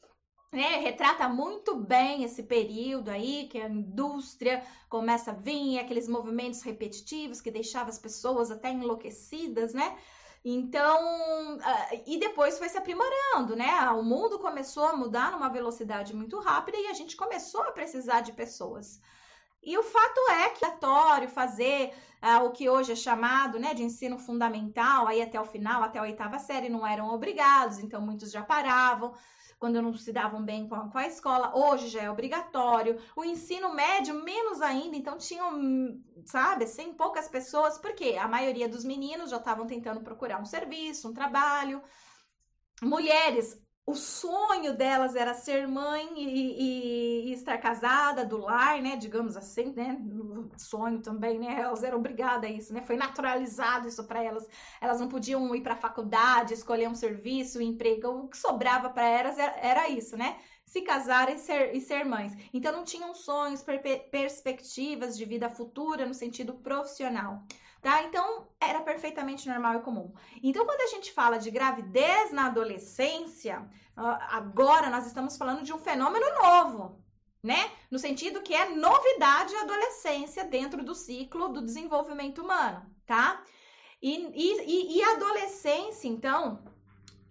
né, 0.52 0.78
retrata 0.78 1.28
muito 1.28 1.76
bem 1.76 2.24
esse 2.24 2.42
período 2.42 3.10
aí 3.10 3.48
que 3.50 3.60
a 3.60 3.68
indústria 3.68 4.64
começa 4.88 5.30
a 5.30 5.34
vir, 5.34 5.78
aqueles 5.78 6.08
movimentos 6.08 6.62
repetitivos 6.62 7.40
que 7.40 7.50
deixavam 7.50 7.90
as 7.90 7.98
pessoas 7.98 8.50
até 8.50 8.70
enlouquecidas, 8.70 9.74
né? 9.74 9.98
Então, 10.44 11.56
uh, 11.56 12.02
e 12.06 12.18
depois 12.18 12.58
foi 12.58 12.68
se 12.68 12.78
aprimorando, 12.78 13.54
né? 13.54 13.90
O 13.90 14.02
mundo 14.02 14.38
começou 14.38 14.84
a 14.84 14.96
mudar 14.96 15.32
numa 15.32 15.50
velocidade 15.50 16.14
muito 16.14 16.38
rápida 16.38 16.78
e 16.78 16.86
a 16.86 16.94
gente 16.94 17.16
começou 17.16 17.62
a 17.62 17.72
precisar 17.72 18.22
de 18.22 18.32
pessoas. 18.32 19.00
E 19.62 19.76
o 19.76 19.82
fato 19.82 20.20
é 20.30 20.50
que 20.50 20.64
é 20.64 20.68
obrigatório 20.68 21.28
fazer 21.28 21.92
uh, 22.22 22.44
o 22.44 22.50
que 22.50 22.68
hoje 22.68 22.92
é 22.92 22.96
chamado 22.96 23.58
né, 23.58 23.74
de 23.74 23.82
ensino 23.82 24.18
fundamental, 24.18 25.06
aí 25.06 25.20
até 25.20 25.40
o 25.40 25.44
final, 25.44 25.82
até 25.82 25.98
a 25.98 26.02
oitava 26.02 26.38
série, 26.38 26.68
não 26.68 26.86
eram 26.86 27.08
obrigados, 27.08 27.78
então 27.78 28.00
muitos 28.00 28.30
já 28.30 28.42
paravam 28.42 29.12
quando 29.58 29.82
não 29.82 29.92
se 29.92 30.12
davam 30.12 30.44
bem 30.44 30.68
com 30.68 30.76
a, 30.76 30.88
com 30.88 30.98
a 30.98 31.06
escola, 31.08 31.52
hoje 31.52 31.88
já 31.88 32.02
é 32.02 32.08
obrigatório. 32.08 32.96
O 33.16 33.24
ensino 33.24 33.74
médio, 33.74 34.14
menos 34.22 34.62
ainda, 34.62 34.96
então 34.96 35.18
tinham, 35.18 36.00
sabe, 36.24 36.62
assim, 36.62 36.94
poucas 36.94 37.26
pessoas, 37.26 37.76
porque 37.76 38.16
a 38.16 38.28
maioria 38.28 38.68
dos 38.68 38.84
meninos 38.84 39.30
já 39.30 39.38
estavam 39.38 39.66
tentando 39.66 40.00
procurar 40.00 40.40
um 40.40 40.44
serviço, 40.44 41.08
um 41.08 41.12
trabalho. 41.12 41.82
Mulheres 42.80 43.60
o 43.88 43.94
sonho 43.94 44.76
delas 44.76 45.16
era 45.16 45.32
ser 45.32 45.66
mãe 45.66 46.10
e, 46.14 46.26
e, 46.26 47.30
e, 47.30 47.32
estar 47.32 47.56
casada 47.56 48.22
do 48.22 48.36
lar, 48.36 48.82
né? 48.82 48.96
Digamos 48.96 49.34
assim, 49.34 49.72
né? 49.74 49.98
Sonho 50.58 51.00
também, 51.00 51.38
né? 51.38 51.58
Elas 51.58 51.82
eram 51.82 51.96
obrigadas 51.96 52.50
a 52.50 52.52
isso, 52.52 52.74
né? 52.74 52.82
Foi 52.82 52.98
naturalizado 52.98 53.88
isso 53.88 54.04
para 54.04 54.22
elas. 54.22 54.46
Elas 54.78 55.00
não 55.00 55.08
podiam 55.08 55.54
ir 55.54 55.62
para 55.62 55.72
a 55.72 55.78
faculdade, 55.78 56.52
escolher 56.52 56.86
um 56.86 56.94
serviço, 56.94 57.60
um 57.60 57.62
emprego. 57.62 58.08
O 58.08 58.28
que 58.28 58.36
sobrava 58.36 58.90
para 58.90 59.08
elas 59.08 59.38
era, 59.38 59.56
era, 59.56 59.88
isso, 59.88 60.18
né? 60.18 60.36
Se 60.66 60.82
casar 60.82 61.32
e 61.32 61.38
ser, 61.38 61.74
e 61.74 61.80
ser 61.80 62.04
mães. 62.04 62.34
Então 62.52 62.72
não 62.72 62.84
tinham 62.84 63.14
sonhos, 63.14 63.62
per 63.62 63.80
perspectivas 64.10 65.16
de 65.16 65.24
vida 65.24 65.48
futura 65.48 66.04
no 66.04 66.12
sentido 66.12 66.52
profissional 66.52 67.42
tá? 67.80 68.02
Então, 68.02 68.48
era 68.60 68.80
perfeitamente 68.80 69.48
normal 69.48 69.76
e 69.76 69.82
comum. 69.82 70.12
Então, 70.42 70.64
quando 70.64 70.80
a 70.80 70.86
gente 70.86 71.12
fala 71.12 71.38
de 71.38 71.50
gravidez 71.50 72.32
na 72.32 72.46
adolescência, 72.46 73.68
agora 73.96 74.90
nós 74.90 75.06
estamos 75.06 75.36
falando 75.36 75.62
de 75.62 75.72
um 75.72 75.78
fenômeno 75.78 76.26
novo, 76.42 77.02
né? 77.42 77.70
No 77.90 77.98
sentido 77.98 78.42
que 78.42 78.54
é 78.54 78.70
novidade 78.70 79.54
a 79.54 79.62
adolescência 79.62 80.44
dentro 80.44 80.84
do 80.84 80.94
ciclo 80.94 81.48
do 81.48 81.62
desenvolvimento 81.62 82.42
humano, 82.42 82.84
tá? 83.06 83.42
E, 84.02 84.30
e, 84.34 84.98
e 84.98 85.02
adolescência, 85.02 86.08
então, 86.08 86.64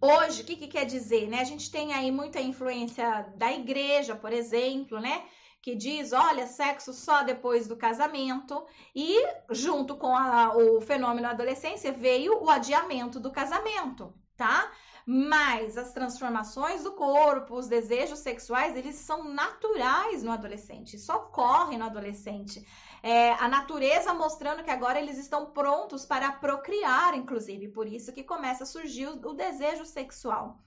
hoje, 0.01 0.41
o 0.41 0.45
que, 0.45 0.55
que 0.55 0.67
quer 0.67 0.85
dizer, 0.85 1.27
né? 1.27 1.39
A 1.39 1.45
gente 1.45 1.71
tem 1.71 1.93
aí 1.93 2.11
muita 2.11 2.41
influência 2.41 3.27
da 3.35 3.51
igreja, 3.51 4.15
por 4.15 4.33
exemplo, 4.33 4.99
né? 4.99 5.25
Que 5.61 5.75
diz, 5.75 6.13
olha, 6.13 6.47
sexo 6.47 6.93
só 6.93 7.23
depois 7.23 7.67
do 7.67 7.75
casamento, 7.75 8.65
e 8.95 9.15
junto 9.49 9.95
com 9.95 10.15
a, 10.15 10.55
o 10.55 10.79
fenômeno 10.81 11.27
adolescência 11.27 11.91
veio 11.91 12.41
o 12.41 12.49
adiamento 12.49 13.19
do 13.19 13.31
casamento, 13.31 14.13
tá? 14.35 14.71
Mas 15.05 15.77
as 15.77 15.93
transformações 15.93 16.83
do 16.83 16.91
corpo, 16.91 17.55
os 17.55 17.67
desejos 17.67 18.19
sexuais, 18.19 18.75
eles 18.75 18.95
são 18.95 19.23
naturais 19.23 20.21
no 20.21 20.31
adolescente, 20.31 20.97
isso 20.97 21.13
ocorre 21.13 21.77
no 21.77 21.85
adolescente. 21.85 22.65
É, 23.01 23.31
a 23.33 23.47
natureza 23.47 24.13
mostrando 24.13 24.63
que 24.63 24.71
agora 24.71 24.99
eles 24.99 25.17
estão 25.17 25.51
prontos 25.51 26.05
para 26.05 26.31
procriar, 26.33 27.15
inclusive, 27.15 27.69
por 27.69 27.87
isso 27.87 28.11
que 28.11 28.23
começa 28.23 28.63
a 28.63 28.67
surgir 28.67 29.07
o, 29.07 29.29
o 29.29 29.33
desejo 29.33 29.85
sexual 29.85 30.59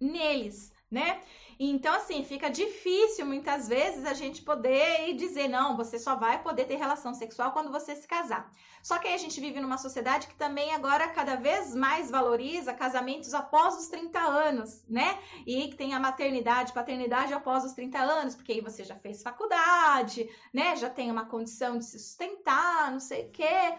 neles 0.00 0.72
né? 0.90 1.20
Então, 1.58 1.94
assim, 1.94 2.22
fica 2.22 2.50
difícil 2.50 3.24
muitas 3.24 3.66
vezes 3.66 4.04
a 4.04 4.12
gente 4.12 4.42
poder 4.42 5.14
dizer, 5.14 5.48
não, 5.48 5.74
você 5.76 5.98
só 5.98 6.14
vai 6.14 6.42
poder 6.42 6.66
ter 6.66 6.76
relação 6.76 7.14
sexual 7.14 7.52
quando 7.52 7.72
você 7.72 7.96
se 7.96 8.06
casar. 8.06 8.50
Só 8.82 8.98
que 8.98 9.08
aí 9.08 9.14
a 9.14 9.18
gente 9.18 9.40
vive 9.40 9.58
numa 9.58 9.78
sociedade 9.78 10.26
que 10.26 10.34
também 10.34 10.74
agora 10.74 11.08
cada 11.08 11.34
vez 11.34 11.74
mais 11.74 12.10
valoriza 12.10 12.74
casamentos 12.74 13.32
após 13.32 13.74
os 13.74 13.88
30 13.88 14.18
anos, 14.20 14.84
né? 14.86 15.18
E 15.46 15.68
que 15.68 15.76
tem 15.76 15.94
a 15.94 15.98
maternidade, 15.98 16.74
paternidade 16.74 17.32
após 17.32 17.64
os 17.64 17.72
30 17.72 17.98
anos, 17.98 18.34
porque 18.34 18.52
aí 18.52 18.60
você 18.60 18.84
já 18.84 18.94
fez 18.94 19.22
faculdade, 19.22 20.28
né? 20.52 20.76
Já 20.76 20.90
tem 20.90 21.10
uma 21.10 21.24
condição 21.24 21.78
de 21.78 21.86
se 21.86 21.98
sustentar, 21.98 22.92
não 22.92 23.00
sei 23.00 23.26
o 23.26 23.30
quê 23.30 23.74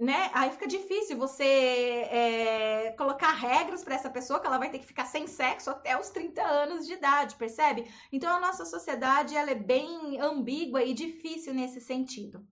né? 0.00 0.30
Aí 0.32 0.50
fica 0.50 0.66
difícil 0.66 1.16
você 1.16 1.44
é, 1.44 2.94
colocar 2.96 3.32
regras 3.32 3.82
para 3.82 3.94
essa 3.94 4.10
pessoa 4.10 4.38
que 4.40 4.46
ela 4.46 4.58
vai 4.58 4.70
ter 4.70 4.78
que 4.78 4.86
ficar 4.86 5.06
sem 5.06 5.26
sexo 5.26 5.70
até 5.70 5.98
os 5.98 6.10
30 6.10 6.42
anos 6.42 6.86
de 6.86 6.94
idade, 6.94 7.34
percebe? 7.34 7.90
Então 8.12 8.34
a 8.34 8.40
nossa 8.40 8.64
sociedade 8.64 9.36
ela 9.36 9.50
é 9.50 9.54
bem 9.54 10.20
ambígua 10.20 10.82
e 10.82 10.94
difícil 10.94 11.52
nesse 11.52 11.80
sentido. 11.80 12.46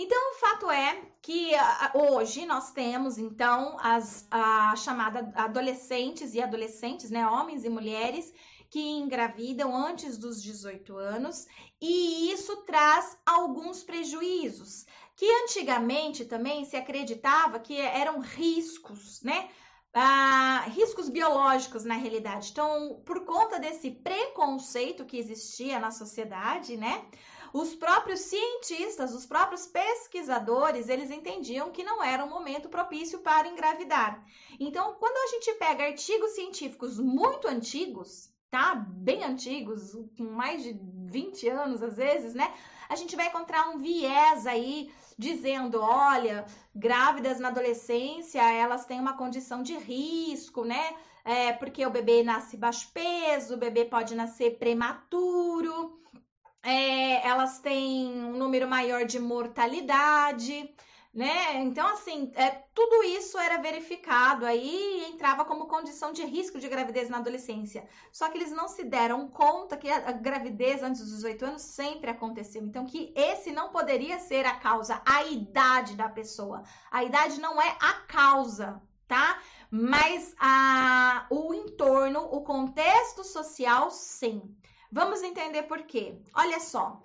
Então, 0.00 0.30
o 0.30 0.34
fato 0.36 0.70
é 0.70 1.02
que 1.20 1.50
hoje 1.92 2.46
nós 2.46 2.70
temos, 2.70 3.18
então, 3.18 3.76
as 3.80 4.28
a 4.30 4.76
chamada 4.76 5.32
adolescentes 5.34 6.34
e 6.34 6.40
adolescentes, 6.40 7.10
né, 7.10 7.26
homens 7.26 7.64
e 7.64 7.68
mulheres, 7.68 8.32
que 8.70 8.80
engravidam 8.80 9.74
antes 9.74 10.18
dos 10.18 10.42
18 10.42 10.96
anos, 10.96 11.46
e 11.80 12.30
isso 12.32 12.56
traz 12.64 13.16
alguns 13.24 13.82
prejuízos 13.82 14.86
que 15.16 15.26
antigamente 15.42 16.24
também 16.24 16.64
se 16.64 16.76
acreditava 16.76 17.58
que 17.58 17.76
eram 17.80 18.20
riscos, 18.20 19.20
né? 19.22 19.50
Ah, 19.92 20.66
riscos 20.68 21.08
biológicos 21.08 21.84
na 21.84 21.94
realidade. 21.94 22.50
Então, 22.52 23.02
por 23.04 23.24
conta 23.24 23.58
desse 23.58 23.90
preconceito 23.90 25.04
que 25.04 25.18
existia 25.18 25.80
na 25.80 25.90
sociedade, 25.90 26.76
né? 26.76 27.04
Os 27.52 27.74
próprios 27.74 28.20
cientistas, 28.20 29.14
os 29.14 29.24
próprios 29.24 29.66
pesquisadores, 29.66 30.88
eles 30.88 31.10
entendiam 31.10 31.72
que 31.72 31.82
não 31.82 32.04
era 32.04 32.24
um 32.24 32.28
momento 32.28 32.68
propício 32.68 33.20
para 33.20 33.48
engravidar. 33.48 34.24
Então, 34.60 34.94
quando 35.00 35.16
a 35.16 35.26
gente 35.32 35.52
pega 35.54 35.84
artigos 35.84 36.32
científicos 36.32 36.98
muito 36.98 37.48
antigos, 37.48 38.30
tá? 38.50 38.74
Bem 38.74 39.24
antigos, 39.24 39.92
com 40.16 40.24
mais 40.24 40.62
de 40.62 40.78
20 41.06 41.48
anos 41.48 41.82
às 41.82 41.96
vezes, 41.96 42.34
né? 42.34 42.52
A 42.88 42.96
gente 42.96 43.16
vai 43.16 43.26
encontrar 43.26 43.68
um 43.68 43.78
viés 43.78 44.46
aí 44.46 44.90
dizendo, 45.16 45.80
olha, 45.80 46.46
grávidas 46.74 47.38
na 47.38 47.48
adolescência, 47.48 48.40
elas 48.40 48.86
têm 48.86 49.00
uma 49.00 49.16
condição 49.16 49.62
de 49.62 49.76
risco, 49.76 50.64
né? 50.64 50.94
é, 51.28 51.52
porque 51.52 51.84
o 51.84 51.90
bebê 51.90 52.22
nasce 52.22 52.56
baixo 52.56 52.90
peso, 52.90 53.54
o 53.54 53.58
bebê 53.58 53.84
pode 53.84 54.14
nascer 54.14 54.58
prematuro, 54.58 56.00
é, 56.62 57.26
elas 57.28 57.58
têm 57.58 58.08
um 58.24 58.32
número 58.32 58.66
maior 58.66 59.04
de 59.04 59.18
mortalidade 59.18 60.74
né? 61.18 61.56
Então, 61.56 61.84
assim, 61.88 62.30
é, 62.36 62.48
tudo 62.72 63.02
isso 63.02 63.36
era 63.38 63.58
verificado 63.58 64.46
aí 64.46 65.00
e 65.00 65.10
entrava 65.10 65.44
como 65.44 65.66
condição 65.66 66.12
de 66.12 66.24
risco 66.24 66.60
de 66.60 66.68
gravidez 66.68 67.08
na 67.08 67.18
adolescência. 67.18 67.88
Só 68.12 68.28
que 68.28 68.38
eles 68.38 68.52
não 68.52 68.68
se 68.68 68.84
deram 68.84 69.26
conta 69.26 69.76
que 69.76 69.90
a, 69.90 70.12
gravidez 70.12 70.80
antes 70.80 71.00
dos 71.00 71.10
18 71.16 71.44
anos 71.44 71.62
sempre 71.62 72.08
aconteceu. 72.08 72.62
Então, 72.62 72.86
que 72.86 73.12
esse 73.16 73.50
não 73.50 73.70
poderia 73.70 74.20
ser 74.20 74.46
a 74.46 74.54
causa, 74.54 75.02
a 75.04 75.24
idade 75.24 75.96
da 75.96 76.08
pessoa. 76.08 76.62
A 76.88 77.02
idade 77.02 77.40
não 77.40 77.60
é 77.60 77.76
a 77.80 77.94
causa, 77.94 78.80
tá? 79.08 79.42
Mas 79.72 80.36
a, 80.38 81.26
o 81.30 81.52
entorno, 81.52 82.20
o 82.30 82.42
contexto 82.42 83.24
social, 83.24 83.90
sim. 83.90 84.40
Vamos 84.92 85.20
entender 85.24 85.64
por 85.64 85.82
quê. 85.82 86.22
Olha 86.32 86.60
só 86.60 87.02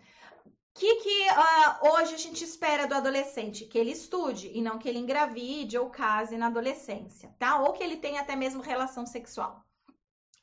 que, 0.74 0.96
que 0.96 1.28
uh, 1.30 1.94
hoje 1.94 2.16
a 2.16 2.18
gente 2.18 2.44
espera 2.44 2.88
do 2.88 2.96
adolescente? 2.96 3.66
Que 3.66 3.78
ele 3.78 3.92
estude 3.92 4.52
e 4.54 4.62
não 4.62 4.80
que 4.80 4.90
ele 4.90 5.00
engravide 5.00 5.78
ou 5.78 5.90
case 5.90 6.36
na 6.38 6.48
adolescência, 6.48 7.34
tá? 7.38 7.60
Ou 7.60 7.74
que 7.74 7.84
ele 7.84 7.98
tenha 7.98 8.22
até 8.22 8.36
mesmo 8.36 8.62
relação 8.62 9.06
sexual. 9.06 9.64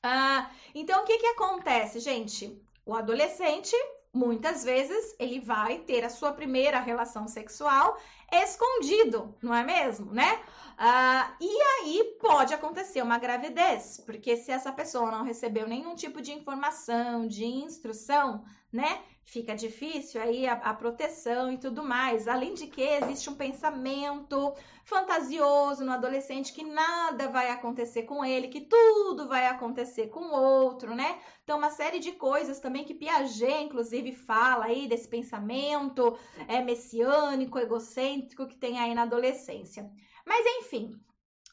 Uh, 0.05 0.47
então, 0.75 1.03
o 1.03 1.05
que, 1.05 1.19
que 1.19 1.27
acontece, 1.27 1.99
gente? 2.01 2.63
O 2.87 2.95
adolescente, 2.95 3.75
muitas 4.13 4.65
vezes, 4.65 5.15
ele 5.19 5.41
vai 5.41 5.79
ter 5.79 6.05
a 6.05 6.11
sua 6.11 6.33
primeira 6.33 6.79
relação 6.79 7.27
sexual 7.27 7.99
escondido, 8.33 9.37
não 9.43 9.53
é 9.53 9.65
mesmo, 9.65 10.13
né? 10.13 10.41
Uh, 10.79 11.37
e 11.41 11.63
aí 11.63 12.17
pode 12.21 12.55
acontecer 12.55 13.03
uma 13.03 13.19
gravidez, 13.19 14.01
porque 14.07 14.37
se 14.37 14.53
essa 14.53 14.73
pessoa 14.73 15.11
não 15.11 15.25
recebeu 15.25 15.67
nenhum 15.67 15.95
tipo 15.95 16.23
de 16.23 16.33
informação, 16.33 17.27
de 17.27 17.45
instrução, 17.45 18.45
né? 18.73 19.03
fica 19.31 19.55
difícil 19.55 20.21
aí 20.21 20.45
a, 20.47 20.55
a, 20.55 20.75
proteção 20.75 21.53
e 21.53 21.57
tudo 21.57 21.85
mais. 21.85 22.27
Além 22.27 22.53
de 22.53 22.67
que 22.67 22.83
existe 22.83 23.31
um 23.31 23.35
pensamento 23.35 24.53
fantasioso 24.85 25.85
no 25.85 25.93
adolescente 25.93 26.53
que 26.53 26.65
nada 26.65 27.29
vai 27.29 27.49
acontecer 27.49 28.03
com 28.03 28.25
ele, 28.25 28.49
que 28.49 28.63
tudo 28.63 29.29
vai 29.29 29.47
acontecer 29.47 30.09
com 30.09 30.33
outro, 30.33 30.97
né? 30.97 31.21
Então, 31.45 31.59
uma 31.59 31.71
série 31.71 32.01
de 32.01 32.13
coisas 32.13 32.59
também 32.59 32.85
que 32.85 32.95
Piaget, 32.95 33.63
inclusive, 33.63 34.13
fala 34.13 34.65
aí 34.65 34.89
desse 34.89 35.07
pensamento 35.07 36.19
é, 36.49 36.61
messiânico, 36.61 37.59
egocêntrico 37.59 38.49
que 38.49 38.57
tem 38.57 38.81
aí 38.81 38.95
na 38.95 39.03
adolescência. 39.03 39.89
Mas, 40.27 40.45
enfim, 40.59 40.91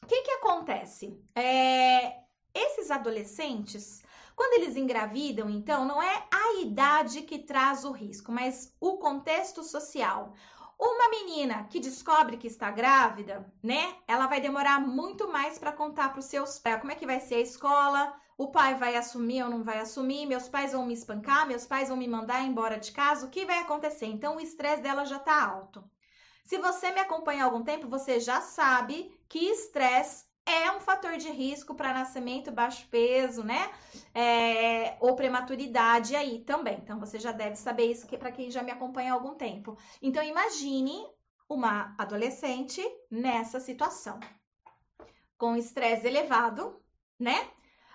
o 0.02 0.06
que 0.06 0.22
que 0.22 0.30
acontece? 0.32 1.16
É, 1.32 2.16
esses 2.52 2.90
adolescentes 2.90 4.02
quando 4.38 4.62
eles 4.62 4.76
engravidam, 4.76 5.50
então, 5.50 5.84
não 5.84 6.00
é 6.00 6.24
a 6.30 6.60
idade 6.62 7.22
que 7.22 7.40
traz 7.40 7.84
o 7.84 7.90
risco, 7.90 8.30
mas 8.30 8.72
o 8.80 8.96
contexto 8.96 9.64
social. 9.64 10.32
Uma 10.78 11.10
menina 11.10 11.64
que 11.64 11.80
descobre 11.80 12.36
que 12.36 12.46
está 12.46 12.70
grávida, 12.70 13.52
né? 13.60 13.96
Ela 14.06 14.28
vai 14.28 14.40
demorar 14.40 14.80
muito 14.80 15.26
mais 15.26 15.58
para 15.58 15.72
contar 15.72 16.10
para 16.10 16.20
os 16.20 16.26
seus 16.26 16.56
pais 16.56 16.78
como 16.78 16.92
é 16.92 16.94
que 16.94 17.04
vai 17.04 17.18
ser 17.18 17.34
a 17.34 17.40
escola, 17.40 18.14
o 18.36 18.52
pai 18.52 18.76
vai 18.76 18.94
assumir 18.94 19.42
ou 19.42 19.50
não 19.50 19.64
vai 19.64 19.80
assumir, 19.80 20.24
meus 20.24 20.48
pais 20.48 20.70
vão 20.70 20.86
me 20.86 20.94
espancar, 20.94 21.44
meus 21.44 21.66
pais 21.66 21.88
vão 21.88 21.96
me 21.96 22.06
mandar 22.06 22.44
embora 22.44 22.78
de 22.78 22.92
casa, 22.92 23.26
o 23.26 23.30
que 23.30 23.44
vai 23.44 23.58
acontecer? 23.58 24.06
Então 24.06 24.36
o 24.36 24.40
estresse 24.40 24.84
dela 24.84 25.04
já 25.04 25.16
está 25.16 25.42
alto. 25.42 25.82
Se 26.44 26.58
você 26.58 26.92
me 26.92 27.00
acompanha 27.00 27.42
há 27.42 27.46
algum 27.46 27.64
tempo, 27.64 27.88
você 27.88 28.20
já 28.20 28.40
sabe 28.40 29.12
que 29.28 29.40
estresse 29.50 30.27
é 30.48 30.72
um 30.72 30.80
fator 30.80 31.16
de 31.16 31.30
risco 31.30 31.74
para 31.74 31.92
nascimento, 31.92 32.50
baixo 32.50 32.86
peso, 32.90 33.44
né? 33.44 33.70
É, 34.14 34.96
ou 35.00 35.14
prematuridade 35.14 36.16
aí 36.16 36.40
também. 36.40 36.78
Então, 36.82 36.98
você 36.98 37.18
já 37.18 37.32
deve 37.32 37.56
saber 37.56 37.86
isso 37.90 38.06
que 38.06 38.16
para 38.16 38.32
quem 38.32 38.50
já 38.50 38.62
me 38.62 38.70
acompanha 38.70 39.12
há 39.12 39.14
algum 39.14 39.34
tempo. 39.34 39.76
Então, 40.00 40.22
imagine 40.22 41.06
uma 41.48 41.94
adolescente 41.96 42.82
nessa 43.10 43.60
situação, 43.60 44.20
com 45.36 45.56
estresse 45.56 46.06
elevado, 46.06 46.82
né? 47.18 47.48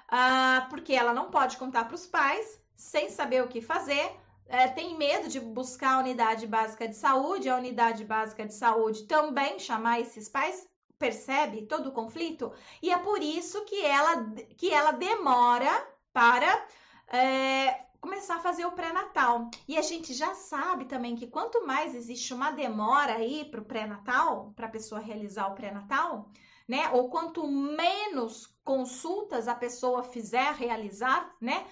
Ah, 0.07 0.67
porque 0.69 0.93
ela 0.93 1.13
não 1.13 1.29
pode 1.29 1.57
contar 1.57 1.85
para 1.85 1.95
os 1.95 2.05
pais, 2.05 2.61
sem 2.75 3.09
saber 3.09 3.43
o 3.43 3.47
que 3.47 3.61
fazer, 3.61 4.15
é, 4.47 4.67
tem 4.67 4.97
medo 4.97 5.29
de 5.29 5.39
buscar 5.39 5.95
a 5.95 5.99
unidade 5.99 6.45
básica 6.45 6.87
de 6.87 6.95
saúde, 6.95 7.49
a 7.49 7.55
unidade 7.55 8.03
básica 8.03 8.45
de 8.45 8.53
saúde 8.53 9.03
também 9.03 9.57
chamar 9.57 9.99
esses 9.99 10.27
pais 10.27 10.67
percebe 11.03 11.65
todo 11.65 11.89
o 11.89 11.91
conflito? 11.91 12.53
E 12.81 12.89
é 12.89 12.97
por 12.97 13.21
isso 13.21 13.65
que 13.65 13.85
ela, 13.85 14.25
que 14.55 14.71
ela 14.71 14.93
demora 14.93 15.85
para 16.13 16.65
é, 17.09 17.81
começar 17.99 18.37
a 18.37 18.39
fazer 18.39 18.65
o 18.65 18.71
pré-natal. 18.71 19.49
E 19.67 19.77
a 19.77 19.81
gente 19.81 20.13
já 20.13 20.33
sabe 20.33 20.85
também 20.85 21.13
que 21.13 21.27
quanto 21.27 21.67
mais 21.67 21.93
existe 21.93 22.33
uma 22.33 22.51
demora 22.51 23.15
aí 23.15 23.43
para 23.43 23.59
o 23.59 23.65
pré-natal, 23.65 24.53
para 24.55 24.67
a 24.67 24.71
pessoa 24.71 25.01
realizar 25.01 25.47
o 25.47 25.55
pré-natal, 25.55 26.29
né? 26.65 26.89
Ou 26.93 27.09
quanto 27.09 27.45
menos 27.45 28.55
consultas 28.63 29.49
a 29.49 29.55
pessoa 29.55 30.03
fizer 30.03 30.53
realizar, 30.53 31.35
né? 31.41 31.65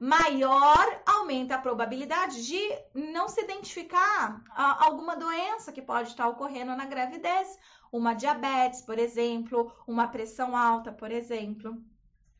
Maior 0.00 1.02
aumenta 1.04 1.56
a 1.56 1.60
probabilidade 1.60 2.46
de 2.46 2.60
não 2.94 3.28
se 3.28 3.42
identificar 3.42 4.42
alguma 4.54 5.16
doença 5.16 5.72
que 5.72 5.82
pode 5.82 6.10
estar 6.10 6.28
ocorrendo 6.28 6.76
na 6.76 6.86
gravidez 6.86 7.58
uma 7.90 8.14
diabetes, 8.14 8.80
por 8.82 8.96
exemplo, 8.96 9.72
uma 9.86 10.06
pressão 10.06 10.56
alta, 10.56 10.92
por 10.92 11.10
exemplo. 11.10 11.76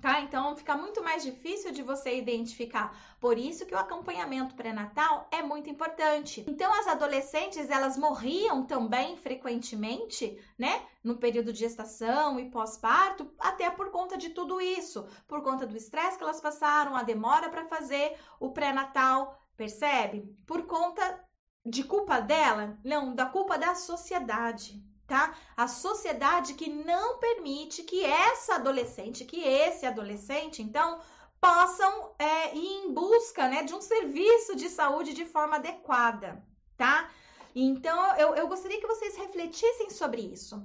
Tá? 0.00 0.20
Então 0.20 0.54
fica 0.54 0.76
muito 0.76 1.02
mais 1.02 1.24
difícil 1.24 1.72
de 1.72 1.82
você 1.82 2.16
identificar. 2.16 2.96
Por 3.18 3.36
isso 3.36 3.66
que 3.66 3.74
o 3.74 3.78
acompanhamento 3.78 4.54
pré-natal 4.54 5.26
é 5.32 5.42
muito 5.42 5.68
importante. 5.68 6.44
Então 6.46 6.72
as 6.72 6.86
adolescentes, 6.86 7.68
elas 7.68 7.96
morriam 7.96 8.64
também 8.64 9.16
frequentemente, 9.16 10.38
né, 10.56 10.86
no 11.02 11.16
período 11.16 11.52
de 11.52 11.58
gestação 11.58 12.38
e 12.38 12.48
pós-parto, 12.48 13.28
até 13.40 13.68
por 13.70 13.90
conta 13.90 14.16
de 14.16 14.30
tudo 14.30 14.60
isso, 14.60 15.04
por 15.26 15.42
conta 15.42 15.66
do 15.66 15.76
estresse 15.76 16.16
que 16.16 16.22
elas 16.22 16.40
passaram, 16.40 16.94
a 16.94 17.02
demora 17.02 17.48
para 17.48 17.66
fazer 17.66 18.16
o 18.38 18.50
pré-natal, 18.50 19.36
percebe? 19.56 20.32
Por 20.46 20.64
conta 20.66 21.24
de 21.66 21.82
culpa 21.82 22.20
dela? 22.20 22.78
Não, 22.84 23.16
da 23.16 23.26
culpa 23.26 23.58
da 23.58 23.74
sociedade 23.74 24.80
tá? 25.08 25.34
A 25.56 25.66
sociedade 25.66 26.52
que 26.52 26.68
não 26.68 27.18
permite 27.18 27.82
que 27.82 28.04
essa 28.04 28.56
adolescente, 28.56 29.24
que 29.24 29.40
esse 29.40 29.86
adolescente, 29.86 30.62
então, 30.62 31.00
possam 31.40 32.12
é, 32.18 32.54
ir 32.54 32.84
em 32.84 32.92
busca 32.92 33.48
né, 33.48 33.62
de 33.62 33.74
um 33.74 33.80
serviço 33.80 34.54
de 34.54 34.68
saúde 34.68 35.14
de 35.14 35.24
forma 35.24 35.56
adequada, 35.56 36.44
tá? 36.76 37.10
Então, 37.54 38.16
eu, 38.16 38.34
eu 38.36 38.46
gostaria 38.46 38.78
que 38.78 38.86
vocês 38.86 39.16
refletissem 39.16 39.88
sobre 39.88 40.20
isso. 40.20 40.62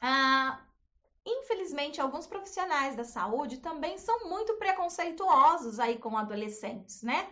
Ah, 0.00 0.60
infelizmente, 1.26 2.00
alguns 2.00 2.26
profissionais 2.26 2.94
da 2.94 3.04
saúde 3.04 3.58
também 3.58 3.98
são 3.98 4.28
muito 4.28 4.54
preconceituosos 4.54 5.80
aí 5.80 5.98
com 5.98 6.16
adolescentes, 6.16 7.02
né? 7.02 7.28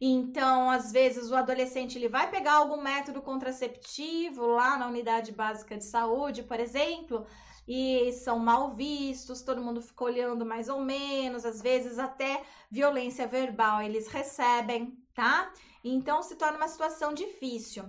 Então, 0.00 0.70
às 0.70 0.92
vezes, 0.92 1.30
o 1.30 1.36
adolescente 1.36 1.96
ele 1.96 2.08
vai 2.08 2.30
pegar 2.30 2.54
algum 2.54 2.80
método 2.80 3.22
contraceptivo 3.22 4.46
lá 4.46 4.76
na 4.76 4.86
unidade 4.86 5.32
básica 5.32 5.76
de 5.76 5.84
saúde, 5.84 6.42
por 6.42 6.60
exemplo, 6.60 7.26
e 7.66 8.12
são 8.12 8.38
mal 8.38 8.74
vistos, 8.74 9.42
todo 9.42 9.62
mundo 9.62 9.82
fica 9.82 10.04
olhando 10.04 10.44
mais 10.46 10.68
ou 10.68 10.80
menos, 10.80 11.44
às 11.44 11.60
vezes 11.60 11.98
até 11.98 12.42
violência 12.70 13.26
verbal 13.26 13.82
eles 13.82 14.06
recebem, 14.08 14.96
tá? 15.14 15.50
Então 15.82 16.22
se 16.22 16.36
torna 16.36 16.58
uma 16.58 16.68
situação 16.68 17.12
difícil. 17.12 17.84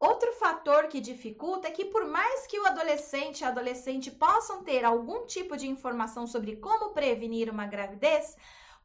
Outro 0.00 0.32
fator 0.32 0.88
que 0.88 1.00
dificulta 1.00 1.68
é 1.68 1.70
que, 1.70 1.84
por 1.84 2.04
mais 2.06 2.44
que 2.48 2.58
o 2.58 2.66
adolescente 2.66 3.42
e 3.42 3.44
a 3.44 3.48
adolescente 3.48 4.10
possam 4.10 4.64
ter 4.64 4.84
algum 4.84 5.26
tipo 5.26 5.56
de 5.56 5.68
informação 5.68 6.26
sobre 6.26 6.56
como 6.56 6.92
prevenir 6.92 7.48
uma 7.48 7.66
gravidez, 7.66 8.36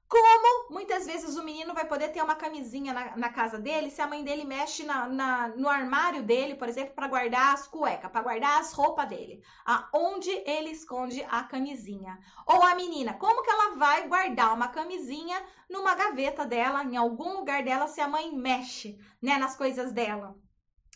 como 0.08 0.72
muitas 0.72 1.06
vezes 1.06 1.36
o 1.36 1.44
menino 1.44 1.74
vai 1.74 1.86
poder 1.86 2.10
ter 2.10 2.22
uma 2.22 2.36
camisinha 2.36 2.94
na, 2.94 3.18
na 3.18 3.30
casa 3.30 3.60
dele 3.60 3.92
se 3.92 4.02
a 4.02 4.08
mãe 4.08 4.24
dele 4.24 4.46
mexe 4.46 4.84
na, 4.84 5.08
na 5.08 5.50
no 5.50 5.68
armário 5.68 6.24
dele, 6.24 6.56
por 6.56 6.70
exemplo, 6.70 6.96
para 6.96 7.10
guardar 7.10 7.54
as 7.54 7.68
cuecas, 7.68 8.10
para 8.10 8.22
guardar 8.22 8.60
as 8.60 8.72
roupas 8.72 9.10
dele, 9.10 9.44
aonde 9.66 10.30
ele 10.46 10.70
esconde 10.70 11.22
a 11.30 11.44
camisinha. 11.44 12.18
Ou 12.46 12.64
a 12.64 12.76
menina, 12.76 13.16
como 13.16 13.44
que 13.44 13.50
ela 13.50 13.76
vai 13.76 14.08
guardar 14.08 14.54
uma 14.54 14.70
camisinha 14.70 15.42
numa 15.70 15.94
gaveta 15.94 16.46
dela, 16.46 16.84
em 16.84 16.96
algum 16.96 17.40
lugar 17.40 17.64
dela, 17.64 17.88
se 17.88 18.00
a 18.00 18.08
mãe 18.08 18.34
mexe 18.34 18.98
né, 19.22 19.38
nas 19.38 19.58
coisas 19.58 19.92
dela? 19.92 20.36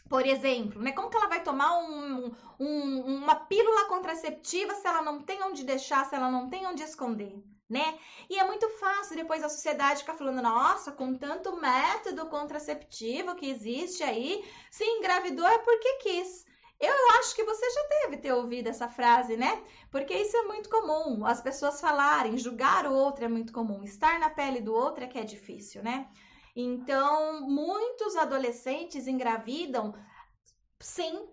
Por 0.10 0.26
exemplo, 0.26 0.82
né? 0.82 0.91
Como 0.91 1.10
que 1.10 1.15
ela 1.15 1.30
vai 1.30 1.41
tomar 1.41 1.78
um, 1.80 2.34
um, 2.60 3.15
uma 3.15 3.36
pílula 3.36 3.86
contraceptiva 3.86 4.74
se 4.76 4.86
ela 4.86 5.02
não 5.02 5.21
tem 5.21 5.41
onde 5.43 5.63
deixar, 5.63 6.06
se 6.06 6.15
ela 6.15 6.30
não 6.30 6.50
tem 6.50 6.65
onde 6.67 6.84
esconder? 6.84 7.41
Né? 7.72 7.98
E 8.30 8.38
é 8.38 8.44
muito 8.46 8.70
fácil 8.70 9.16
depois 9.16 9.44
a 9.44 9.50
sociedade 9.50 10.02
ficar 10.02 10.14
falando, 10.14 10.42
nossa, 10.42 10.92
com 10.92 11.16
tanto 11.16 11.56
método 11.56 12.28
contraceptivo 12.28 13.36
que 13.36 13.50
existe 13.50 14.04
aí, 14.04 14.44
se 14.70 14.84
engravidou 14.84 15.48
é 15.48 15.58
porque 15.60 15.94
quis. 15.96 16.46
Eu 16.80 16.94
acho 17.20 17.36
que 17.36 17.44
você 17.44 17.70
já 17.70 17.88
deve 18.02 18.18
ter 18.18 18.34
ouvido 18.34 18.68
essa 18.68 18.90
frase, 18.90 19.38
né? 19.38 19.64
Porque 19.92 20.16
isso 20.16 20.36
é 20.36 20.44
muito 20.44 20.68
comum. 20.68 21.24
As 21.26 21.40
pessoas 21.40 21.80
falarem, 21.80 22.40
julgar 22.40 22.88
o 22.88 22.94
outro 22.94 23.24
é 23.24 23.28
muito 23.28 23.54
comum. 23.54 23.84
Estar 23.84 24.20
na 24.20 24.32
pele 24.32 24.62
do 24.62 24.74
outro 24.74 25.04
é 25.04 25.08
que 25.08 25.20
é 25.20 25.24
difícil, 25.24 25.84
né? 25.84 26.10
Então, 26.56 27.42
muitos 27.42 28.16
adolescentes 28.16 29.08
engravidam, 29.08 29.94
sim, 30.80 31.30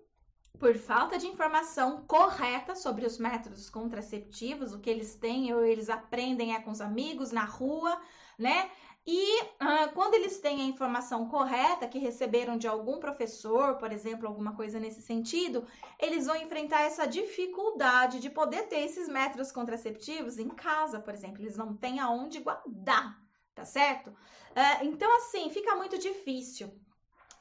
por 0.58 0.74
falta 0.76 1.18
de 1.18 1.26
informação 1.26 2.04
correta 2.06 2.74
sobre 2.74 3.06
os 3.06 3.18
métodos 3.18 3.70
contraceptivos, 3.70 4.72
o 4.72 4.80
que 4.80 4.90
eles 4.90 5.14
têm 5.14 5.52
ou 5.54 5.64
eles 5.64 5.88
aprendem 5.88 6.54
é 6.54 6.60
com 6.60 6.70
os 6.70 6.80
amigos 6.80 7.30
na 7.30 7.44
rua, 7.44 8.00
né? 8.38 8.70
E 9.10 9.42
uh, 9.42 9.90
quando 9.94 10.12
eles 10.12 10.38
têm 10.38 10.60
a 10.60 10.66
informação 10.66 11.28
correta 11.28 11.88
que 11.88 11.98
receberam 11.98 12.58
de 12.58 12.68
algum 12.68 12.98
professor, 12.98 13.76
por 13.76 13.90
exemplo, 13.90 14.28
alguma 14.28 14.54
coisa 14.54 14.78
nesse 14.78 15.00
sentido, 15.00 15.66
eles 15.98 16.26
vão 16.26 16.36
enfrentar 16.36 16.82
essa 16.82 17.06
dificuldade 17.06 18.20
de 18.20 18.28
poder 18.28 18.68
ter 18.68 18.80
esses 18.80 19.08
métodos 19.08 19.50
contraceptivos 19.50 20.38
em 20.38 20.50
casa, 20.50 21.00
por 21.00 21.14
exemplo. 21.14 21.40
Eles 21.40 21.56
não 21.56 21.74
têm 21.74 22.00
aonde 22.00 22.40
guardar, 22.40 23.18
tá 23.54 23.64
certo? 23.64 24.08
Uh, 24.10 24.84
então, 24.84 25.10
assim, 25.16 25.48
fica 25.48 25.74
muito 25.74 25.96
difícil. 25.96 26.70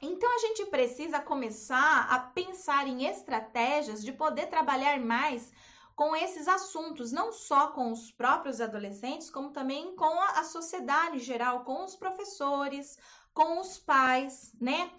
Então, 0.00 0.32
a 0.34 0.38
gente 0.38 0.66
precisa 0.66 1.20
começar 1.20 2.06
a 2.10 2.18
pensar 2.20 2.86
em 2.86 3.06
estratégias 3.06 4.04
de 4.04 4.12
poder 4.12 4.46
trabalhar 4.46 5.00
mais 5.00 5.52
com 5.96 6.14
esses 6.14 6.46
assuntos, 6.46 7.10
não 7.10 7.32
só 7.32 7.72
com 7.72 7.90
os 7.90 8.12
próprios 8.12 8.60
adolescentes, 8.60 9.28
como 9.28 9.50
também 9.50 9.96
com 9.96 10.20
a, 10.20 10.44
sociedade 10.44 11.16
em 11.16 11.18
geral, 11.18 11.64
com 11.64 11.84
os 11.84 11.96
professores, 11.96 12.96
com 13.34 13.60
os 13.60 13.78
pais, 13.78 14.54
né? 14.60 14.92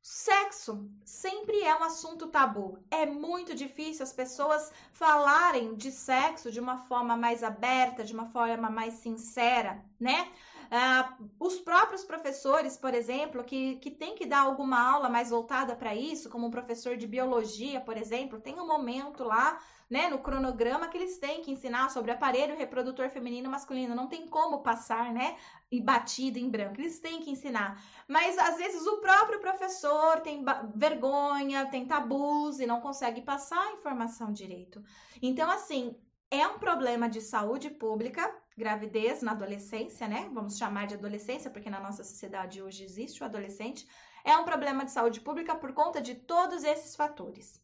Sexo 0.00 0.90
sempre 1.04 1.60
é 1.62 1.76
um 1.76 1.82
assunto 1.82 2.28
tabu. 2.28 2.78
É 2.90 3.04
muito 3.04 3.54
difícil 3.54 4.02
as 4.02 4.12
pessoas 4.14 4.72
falarem 4.90 5.74
de 5.74 5.92
sexo 5.92 6.50
de 6.50 6.60
uma 6.60 6.78
forma 6.78 7.14
mais 7.14 7.42
aberta, 7.42 8.02
de 8.02 8.14
uma 8.14 8.30
forma 8.30 8.70
mais 8.70 8.94
sincera, 8.94 9.84
né? 10.00 10.32
Uh, 10.68 11.30
os 11.40 11.58
próprios 11.60 12.04
professores, 12.04 12.76
por 12.76 12.92
exemplo, 12.92 13.42
que, 13.42 13.76
que 13.76 13.90
tem 13.90 14.14
que 14.14 14.26
dar 14.26 14.40
alguma 14.40 14.78
aula 14.78 15.08
mais 15.08 15.30
voltada 15.30 15.74
para 15.74 15.94
isso, 15.94 16.28
como 16.28 16.46
um 16.46 16.50
professor 16.50 16.96
de 16.96 17.06
biologia, 17.06 17.80
por 17.80 17.96
exemplo, 17.96 18.38
tem 18.38 18.60
um 18.60 18.66
momento 18.66 19.24
lá 19.24 19.58
né, 19.88 20.08
no 20.08 20.18
cronograma 20.18 20.88
que 20.88 20.98
eles 20.98 21.18
têm 21.18 21.40
que 21.40 21.50
ensinar 21.50 21.90
sobre 21.90 22.10
aparelho 22.10 22.56
reprodutor 22.56 23.08
feminino 23.08 23.48
e 23.48 23.50
masculino. 23.50 23.94
Não 23.94 24.06
tem 24.06 24.26
como 24.28 24.62
passar, 24.62 25.12
né, 25.12 25.36
e 25.72 25.80
batido 25.80 26.38
em 26.38 26.50
branco. 26.50 26.80
Eles 26.80 27.00
têm 27.00 27.20
que 27.20 27.30
ensinar. 27.30 27.82
Mas 28.06 28.36
às 28.38 28.58
vezes 28.58 28.86
o 28.86 28.98
próprio 28.98 29.40
professor 29.40 30.20
tem 30.20 30.44
vergonha, 30.74 31.66
tem 31.70 31.86
tabus 31.86 32.60
e 32.60 32.66
não 32.66 32.80
consegue 32.80 33.22
passar 33.22 33.60
a 33.60 33.72
informação 33.72 34.30
direito. 34.30 34.82
Então, 35.22 35.50
assim, 35.50 35.96
é 36.30 36.46
um 36.46 36.58
problema 36.58 37.08
de 37.08 37.22
saúde 37.22 37.70
pública, 37.70 38.30
gravidez 38.58 39.22
na 39.22 39.32
adolescência, 39.32 40.08
né? 40.08 40.28
Vamos 40.34 40.58
chamar 40.58 40.88
de 40.88 40.94
adolescência, 40.94 41.50
porque 41.50 41.70
na 41.70 41.80
nossa 41.80 42.02
sociedade 42.02 42.60
hoje 42.60 42.82
existe 42.82 43.22
o 43.22 43.24
adolescente. 43.24 43.88
É 44.24 44.36
um 44.36 44.44
problema 44.44 44.84
de 44.84 44.90
saúde 44.90 45.20
pública 45.20 45.54
por 45.54 45.72
conta 45.72 46.00
de 46.02 46.16
todos 46.16 46.64
esses 46.64 46.96
fatores. 46.96 47.62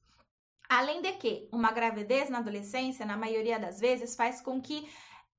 Além 0.69 1.03
de 1.03 1.13
que 1.13 1.49
uma 1.53 1.73
gravidez 1.73 2.31
na 2.31 2.39
adolescência, 2.39 3.05
na 3.05 3.17
maioria 3.17 3.59
das 3.59 3.81
vezes, 3.81 4.15
faz 4.15 4.41
com 4.41 4.63
que 4.63 4.89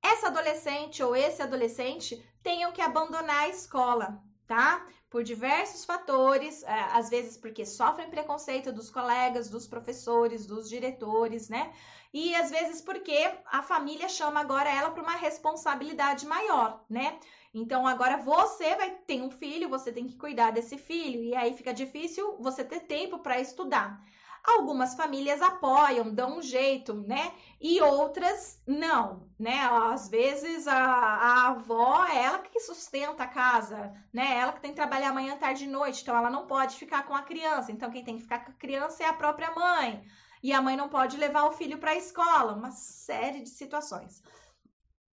essa 0.04 0.28
adolescente 0.28 1.02
ou 1.02 1.16
esse 1.16 1.42
adolescente 1.42 2.22
tenham 2.44 2.74
que 2.74 2.82
abandonar 2.82 3.46
a 3.46 3.50
escola, 3.50 4.22
tá? 4.48 4.86
Por 5.10 5.24
diversos 5.24 5.86
fatores, 5.86 6.64
é, 6.64 6.80
às 6.92 7.10
vezes 7.10 7.38
porque 7.38 7.66
sofrem 7.66 8.10
preconceito 8.10 8.72
dos 8.72 8.90
colegas, 8.90 9.50
dos 9.50 9.68
professores, 9.68 10.46
dos 10.46 10.70
diretores, 10.70 11.50
né? 11.50 11.74
E 12.14 12.34
às 12.36 12.50
vezes 12.50 12.82
porque 12.82 13.30
a 13.48 13.62
família 13.62 14.08
chama 14.08 14.40
agora 14.40 14.70
ela 14.70 14.92
para 14.92 15.04
uma 15.04 15.16
responsabilidade 15.16 16.26
maior, 16.26 16.84
né? 16.90 17.20
Então 17.54 17.88
agora 17.88 18.18
você 18.18 18.76
vai 18.76 18.92
ter 18.92 19.22
um 19.22 19.30
filho, 19.30 19.70
você 19.70 19.92
tem 19.92 20.06
que 20.06 20.18
cuidar 20.18 20.52
desse 20.52 20.78
filho, 20.78 21.24
e 21.24 21.34
aí 21.36 21.54
fica 21.54 21.74
difícil 21.74 22.38
você 22.40 22.64
ter 22.64 22.82
tempo 22.82 23.20
para 23.20 23.40
estudar. 23.40 24.04
Algumas 24.48 24.94
famílias 24.94 25.42
apoiam, 25.42 26.14
dão 26.14 26.38
um 26.38 26.42
jeito, 26.42 26.94
né? 26.94 27.34
E 27.60 27.82
outras 27.82 28.62
não, 28.68 29.28
né? 29.40 29.62
Às 29.92 30.08
vezes 30.08 30.68
a, 30.68 30.76
a 30.78 31.48
avó 31.48 32.06
é 32.06 32.24
ela 32.24 32.40
que 32.40 32.60
sustenta 32.60 33.24
a 33.24 33.28
casa, 33.28 33.92
né? 34.14 34.38
Ela 34.38 34.54
que 34.54 34.62
tem 34.62 34.70
que 34.70 34.76
trabalhar 34.76 35.12
manhã, 35.12 35.36
tarde 35.36 35.66
e 35.66 35.68
noite, 35.68 36.04
então 36.04 36.16
ela 36.16 36.30
não 36.30 36.46
pode 36.46 36.76
ficar 36.76 37.08
com 37.08 37.16
a 37.16 37.24
criança. 37.24 37.72
Então 37.72 37.90
quem 37.90 38.04
tem 38.04 38.18
que 38.18 38.22
ficar 38.22 38.46
com 38.46 38.52
a 38.52 38.56
criança 38.56 39.04
é 39.04 39.08
a 39.08 39.14
própria 39.14 39.52
mãe. 39.56 40.06
E 40.44 40.54
a 40.54 40.62
mãe 40.62 40.78
não 40.78 40.90
pode 40.90 41.18
levar 41.18 41.46
o 41.46 41.52
filho 41.52 41.80
para 41.80 41.92
a 41.92 41.96
escola, 41.96 42.54
uma 42.54 42.70
série 42.72 43.42
de 43.42 43.50
situações. 43.50 44.22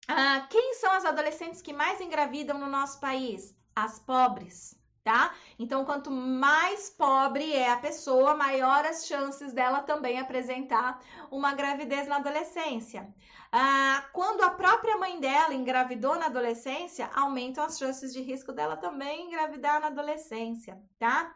Ah, 0.10 0.46
quem 0.50 0.74
são 0.74 0.92
as 0.92 1.06
adolescentes 1.06 1.62
que 1.62 1.72
mais 1.72 2.02
engravidam 2.02 2.58
no 2.58 2.68
nosso 2.68 3.00
país? 3.00 3.56
As 3.74 3.98
pobres 3.98 4.81
tá? 5.04 5.34
Então, 5.58 5.86
quanto 5.86 6.12
mais 6.12 6.90
pobre 6.90 7.54
é 7.54 7.72
a 7.72 7.78
pessoa, 7.78 8.36
maior 8.36 8.86
as 8.86 9.06
chances 9.06 9.54
dela 9.54 9.82
também 9.82 10.20
apresentar 10.20 11.02
uma 11.30 11.54
gravidez 11.54 12.08
na 12.08 12.18
adolescência. 12.18 13.08
Ah, 13.52 14.06
quando 14.14 14.44
a 14.44 14.52
própria 14.52 14.98
mãe 14.98 15.20
dela 15.20 15.54
engravidou 15.54 16.16
na 16.16 16.28
adolescência, 16.28 17.10
aumentam 17.14 17.64
as 17.64 17.78
chances 17.78 18.14
de 18.14 18.22
risco 18.22 18.54
dela 18.54 18.78
também 18.78 19.28
engravidar 19.28 19.82
na 19.82 19.88
adolescência, 19.88 20.82
tá? 20.98 21.34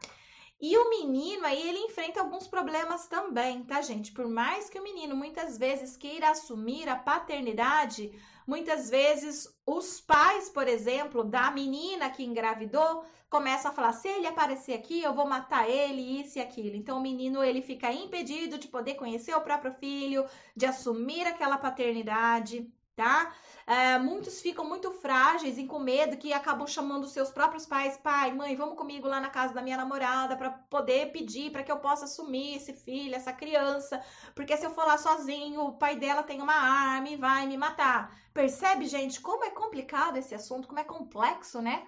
E 0.61 0.77
o 0.77 0.89
menino 0.89 1.45
aí 1.45 1.67
ele 1.67 1.79
enfrenta 1.79 2.21
alguns 2.21 2.47
problemas 2.47 3.07
também, 3.07 3.63
tá, 3.63 3.81
gente? 3.81 4.13
Por 4.13 4.29
mais 4.29 4.69
que 4.69 4.79
o 4.79 4.83
menino 4.83 5.15
muitas 5.15 5.57
vezes 5.57 5.97
queira 5.97 6.29
assumir 6.29 6.87
a 6.87 6.95
paternidade, 6.95 8.11
muitas 8.45 8.89
vezes 8.89 9.47
os 9.65 9.99
pais, 10.01 10.49
por 10.49 10.67
exemplo, 10.67 11.23
da 11.23 11.51
menina 11.51 12.09
que 12.09 12.23
engravidou, 12.23 13.03
começam 13.29 13.71
a 13.71 13.73
falar: 13.73 13.93
se 13.93 14.07
ele 14.07 14.27
aparecer 14.27 14.73
aqui, 14.73 15.01
eu 15.01 15.13
vou 15.13 15.27
matar 15.27 15.69
ele, 15.69 16.21
isso 16.21 16.37
e 16.37 16.41
aquilo. 16.41 16.75
Então 16.75 16.97
o 16.97 17.01
menino 17.01 17.43
ele 17.43 17.61
fica 17.61 17.91
impedido 17.91 18.57
de 18.57 18.67
poder 18.67 18.95
conhecer 18.95 19.35
o 19.35 19.41
próprio 19.41 19.73
filho, 19.73 20.25
de 20.55 20.65
assumir 20.65 21.27
aquela 21.27 21.57
paternidade, 21.57 22.71
tá? 22.95 23.33
É, 23.67 23.97
muitos 23.97 24.41
ficam 24.41 24.63
muito 24.63 24.91
frágeis 24.91 25.57
e 25.57 25.65
com 25.65 25.79
medo 25.79 26.17
que 26.17 26.31
acabam 26.31 26.67
chamando 26.67 27.07
seus 27.07 27.29
próprios 27.29 27.65
pais, 27.65 27.97
pai, 27.97 28.31
mãe, 28.31 28.55
vamos 28.55 28.77
comigo 28.77 29.07
lá 29.07 29.19
na 29.19 29.29
casa 29.29 29.53
da 29.53 29.61
minha 29.61 29.75
namorada 29.75 30.37
para 30.37 30.51
poder 30.51 31.11
pedir 31.11 31.51
para 31.51 31.63
que 31.63 31.71
eu 31.71 31.77
possa 31.79 32.05
assumir 32.05 32.55
esse 32.55 32.73
filho, 32.73 33.15
essa 33.15 33.33
criança, 33.33 34.01
porque 34.33 34.55
se 34.55 34.65
eu 34.65 34.69
for 34.69 34.85
lá 34.85 34.97
sozinho, 34.97 35.61
o 35.61 35.73
pai 35.73 35.95
dela 35.95 36.23
tem 36.23 36.41
uma 36.41 36.53
arma 36.53 37.09
e 37.09 37.17
vai 37.17 37.47
me 37.47 37.57
matar. 37.57 38.24
Percebe, 38.35 38.85
gente, 38.85 39.21
como 39.21 39.45
é 39.45 39.49
complicado 39.49 40.17
esse 40.17 40.35
assunto, 40.35 40.67
como 40.67 40.81
é 40.81 40.83
complexo, 40.83 41.61
né? 41.61 41.87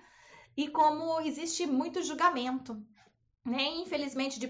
E 0.55 0.69
como 0.69 1.19
existe 1.19 1.67
muito 1.67 2.01
julgamento, 2.01 2.81
né? 3.43 3.63
Infelizmente 3.83 4.39
de 4.39 4.49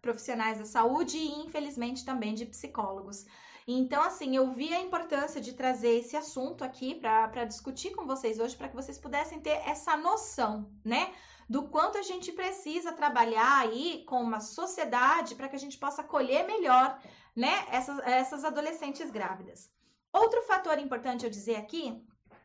profissionais 0.00 0.58
da 0.58 0.64
saúde 0.64 1.18
e 1.18 1.40
infelizmente 1.44 2.04
também 2.04 2.32
de 2.32 2.46
psicólogos. 2.46 3.26
Então, 3.66 4.00
assim, 4.04 4.36
eu 4.36 4.52
vi 4.52 4.72
a 4.72 4.80
importância 4.80 5.40
de 5.40 5.52
trazer 5.54 5.98
esse 5.98 6.16
assunto 6.16 6.62
aqui 6.62 6.94
para 6.94 7.44
discutir 7.44 7.90
com 7.90 8.06
vocês 8.06 8.38
hoje, 8.38 8.56
para 8.56 8.68
que 8.68 8.76
vocês 8.76 8.96
pudessem 8.96 9.40
ter 9.40 9.60
essa 9.66 9.96
noção, 9.96 10.70
né? 10.84 11.12
Do 11.48 11.64
quanto 11.64 11.98
a 11.98 12.02
gente 12.02 12.30
precisa 12.30 12.92
trabalhar 12.92 13.58
aí 13.58 14.04
com 14.06 14.22
uma 14.22 14.38
sociedade 14.38 15.34
para 15.34 15.48
que 15.48 15.56
a 15.56 15.64
gente 15.64 15.76
possa 15.76 16.02
acolher 16.02 16.46
melhor, 16.46 17.00
né, 17.34 17.66
essas, 17.68 17.98
essas 18.06 18.44
adolescentes 18.44 19.10
grávidas. 19.10 19.72
Outro 20.12 20.42
fator 20.42 20.78
importante 20.78 21.24
eu 21.24 21.30
dizer 21.30 21.56
aqui 21.56 21.98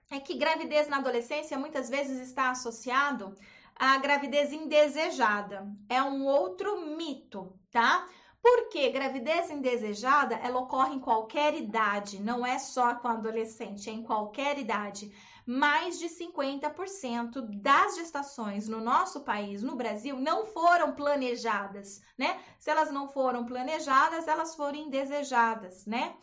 é 0.10 0.20
que 0.20 0.38
gravidez 0.38 0.88
na 0.88 0.98
adolescência 0.98 1.60
muitas 1.60 1.90
vezes 1.90 2.20
está 2.22 2.50
associado 2.50 3.36
à 3.76 3.98
gravidez 3.98 4.54
indesejada. 4.54 5.68
É 5.90 6.02
um 6.02 6.26
outro 6.26 6.96
mito, 6.96 7.54
tá? 7.70 8.08
Porque 8.42 8.90
gravidez 8.90 9.50
indesejada, 9.50 10.36
ela 10.36 10.60
ocorre 10.60 10.96
em 10.96 11.00
qualquer 11.00 11.54
idade, 11.56 12.22
não 12.22 12.46
é 12.46 12.58
só 12.58 12.96
com 12.96 13.10
adolescente, 13.10 13.90
é 13.90 13.94
em 13.94 14.04
qualquer 14.04 14.58
idade. 14.58 15.12
Mais 15.46 16.00
de 16.00 16.08
50% 16.08 17.42
das 17.62 17.96
gestações 17.96 18.70
no 18.70 18.80
nosso 18.80 19.22
país, 19.22 19.62
no 19.62 19.76
Brasil, 19.76 20.18
não 20.18 20.46
foram 20.46 20.94
planejadas, 20.94 22.02
né? 22.18 22.40
Se 22.58 22.70
elas 22.70 22.92
não 22.92 23.10
foram 23.10 23.46
planejadas, 23.46 24.28
elas 24.28 24.56
foram 24.56 24.78
indesejadas, 24.78 25.86
né? 25.86 26.16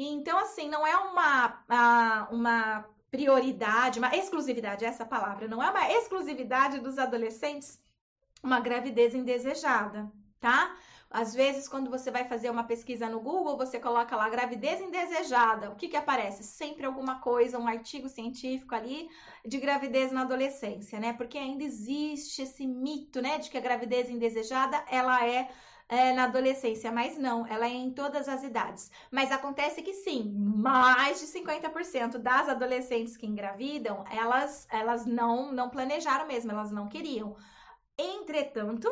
Então, 0.00 0.38
assim, 0.38 0.68
não 0.68 0.86
é 0.86 0.96
uma, 0.96 2.28
uma 2.30 2.88
prioridade, 3.10 3.98
uma 3.98 4.14
exclusividade, 4.14 4.84
essa 4.84 5.04
palavra, 5.04 5.48
não 5.48 5.62
é 5.62 5.68
uma 5.68 5.90
exclusividade 5.90 6.78
dos 6.78 6.98
adolescentes 6.98 7.80
uma 8.40 8.60
gravidez 8.60 9.14
indesejada, 9.14 10.08
tá? 10.40 10.76
Às 11.10 11.34
vezes, 11.34 11.66
quando 11.66 11.90
você 11.90 12.10
vai 12.10 12.26
fazer 12.26 12.50
uma 12.50 12.64
pesquisa 12.64 13.08
no 13.08 13.18
Google, 13.18 13.56
você 13.56 13.80
coloca 13.80 14.14
lá 14.14 14.28
gravidez 14.28 14.80
indesejada. 14.80 15.70
O 15.70 15.74
que, 15.74 15.88
que 15.88 15.96
aparece? 15.96 16.44
Sempre 16.44 16.84
alguma 16.84 17.18
coisa, 17.18 17.58
um 17.58 17.66
artigo 17.66 18.08
científico 18.08 18.74
ali 18.74 19.08
de 19.44 19.58
gravidez 19.58 20.12
na 20.12 20.20
adolescência, 20.20 21.00
né? 21.00 21.14
Porque 21.14 21.38
ainda 21.38 21.64
existe 21.64 22.42
esse 22.42 22.66
mito, 22.66 23.22
né, 23.22 23.38
de 23.38 23.50
que 23.50 23.56
a 23.56 23.60
gravidez 23.60 24.10
indesejada 24.10 24.84
ela 24.88 25.26
é 25.26 25.48
é, 25.88 26.12
na 26.12 26.24
adolescência, 26.24 26.92
mas 26.92 27.16
não, 27.16 27.46
ela 27.46 27.66
é 27.66 27.72
em 27.72 27.90
todas 27.90 28.28
as 28.28 28.42
idades. 28.42 28.90
Mas 29.10 29.32
acontece 29.32 29.82
que 29.82 29.94
sim, 29.94 30.30
mais 30.34 31.20
de 31.20 31.26
50% 31.26 32.18
das 32.18 32.48
adolescentes 32.48 33.16
que 33.16 33.26
engravidam, 33.26 34.04
elas, 34.10 34.66
elas 34.70 35.06
não, 35.06 35.50
não 35.50 35.70
planejaram 35.70 36.26
mesmo, 36.26 36.50
elas 36.52 36.70
não 36.70 36.88
queriam. 36.88 37.36
Entretanto, 37.96 38.88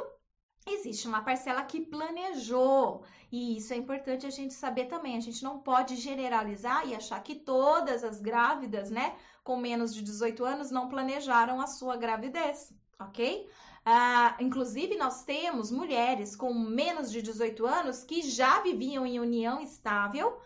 existe 0.66 1.06
uma 1.06 1.22
parcela 1.22 1.62
que 1.62 1.80
planejou. 1.80 3.04
E 3.30 3.58
isso 3.58 3.74
é 3.74 3.76
importante 3.76 4.26
a 4.26 4.30
gente 4.30 4.54
saber 4.54 4.86
também. 4.86 5.16
A 5.16 5.20
gente 5.20 5.42
não 5.44 5.58
pode 5.58 5.96
generalizar 5.96 6.88
e 6.88 6.94
achar 6.94 7.22
que 7.22 7.34
todas 7.34 8.02
as 8.04 8.20
grávidas, 8.20 8.90
né, 8.90 9.16
com 9.44 9.56
menos 9.56 9.94
de 9.94 10.02
18 10.02 10.44
anos, 10.44 10.70
não 10.70 10.88
planejaram 10.88 11.60
a 11.60 11.66
sua 11.66 11.96
gravidez, 11.96 12.72
ok? 12.98 13.48
Ah, 13.88 14.36
inclusive, 14.40 14.96
nós 14.96 15.22
temos 15.22 15.70
mulheres 15.70 16.34
com 16.34 16.52
menos 16.52 17.08
de 17.08 17.22
18 17.22 17.64
anos 17.64 18.02
que 18.02 18.20
já 18.20 18.60
viviam 18.60 19.06
em 19.06 19.20
união 19.20 19.60
estável 19.60 20.36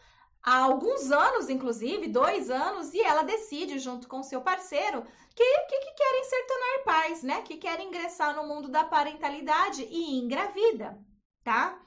há 0.42 0.58
alguns 0.58 1.10
anos, 1.10 1.48
inclusive, 1.48 2.06
dois 2.08 2.50
anos, 2.50 2.92
e 2.92 3.00
ela 3.00 3.22
decide, 3.22 3.78
junto 3.78 4.06
com 4.08 4.22
seu 4.22 4.42
parceiro, 4.42 5.06
que, 5.34 5.58
que, 5.68 5.78
que 5.78 5.92
querem 5.94 6.24
ser 6.24 6.46
tornar 6.46 6.84
pais, 6.84 7.22
né? 7.22 7.40
Que 7.40 7.56
querem 7.56 7.88
ingressar 7.88 8.36
no 8.36 8.46
mundo 8.46 8.68
da 8.68 8.84
parentalidade 8.84 9.88
e 9.90 10.18
engravida, 10.18 10.98
tá? 11.42 11.80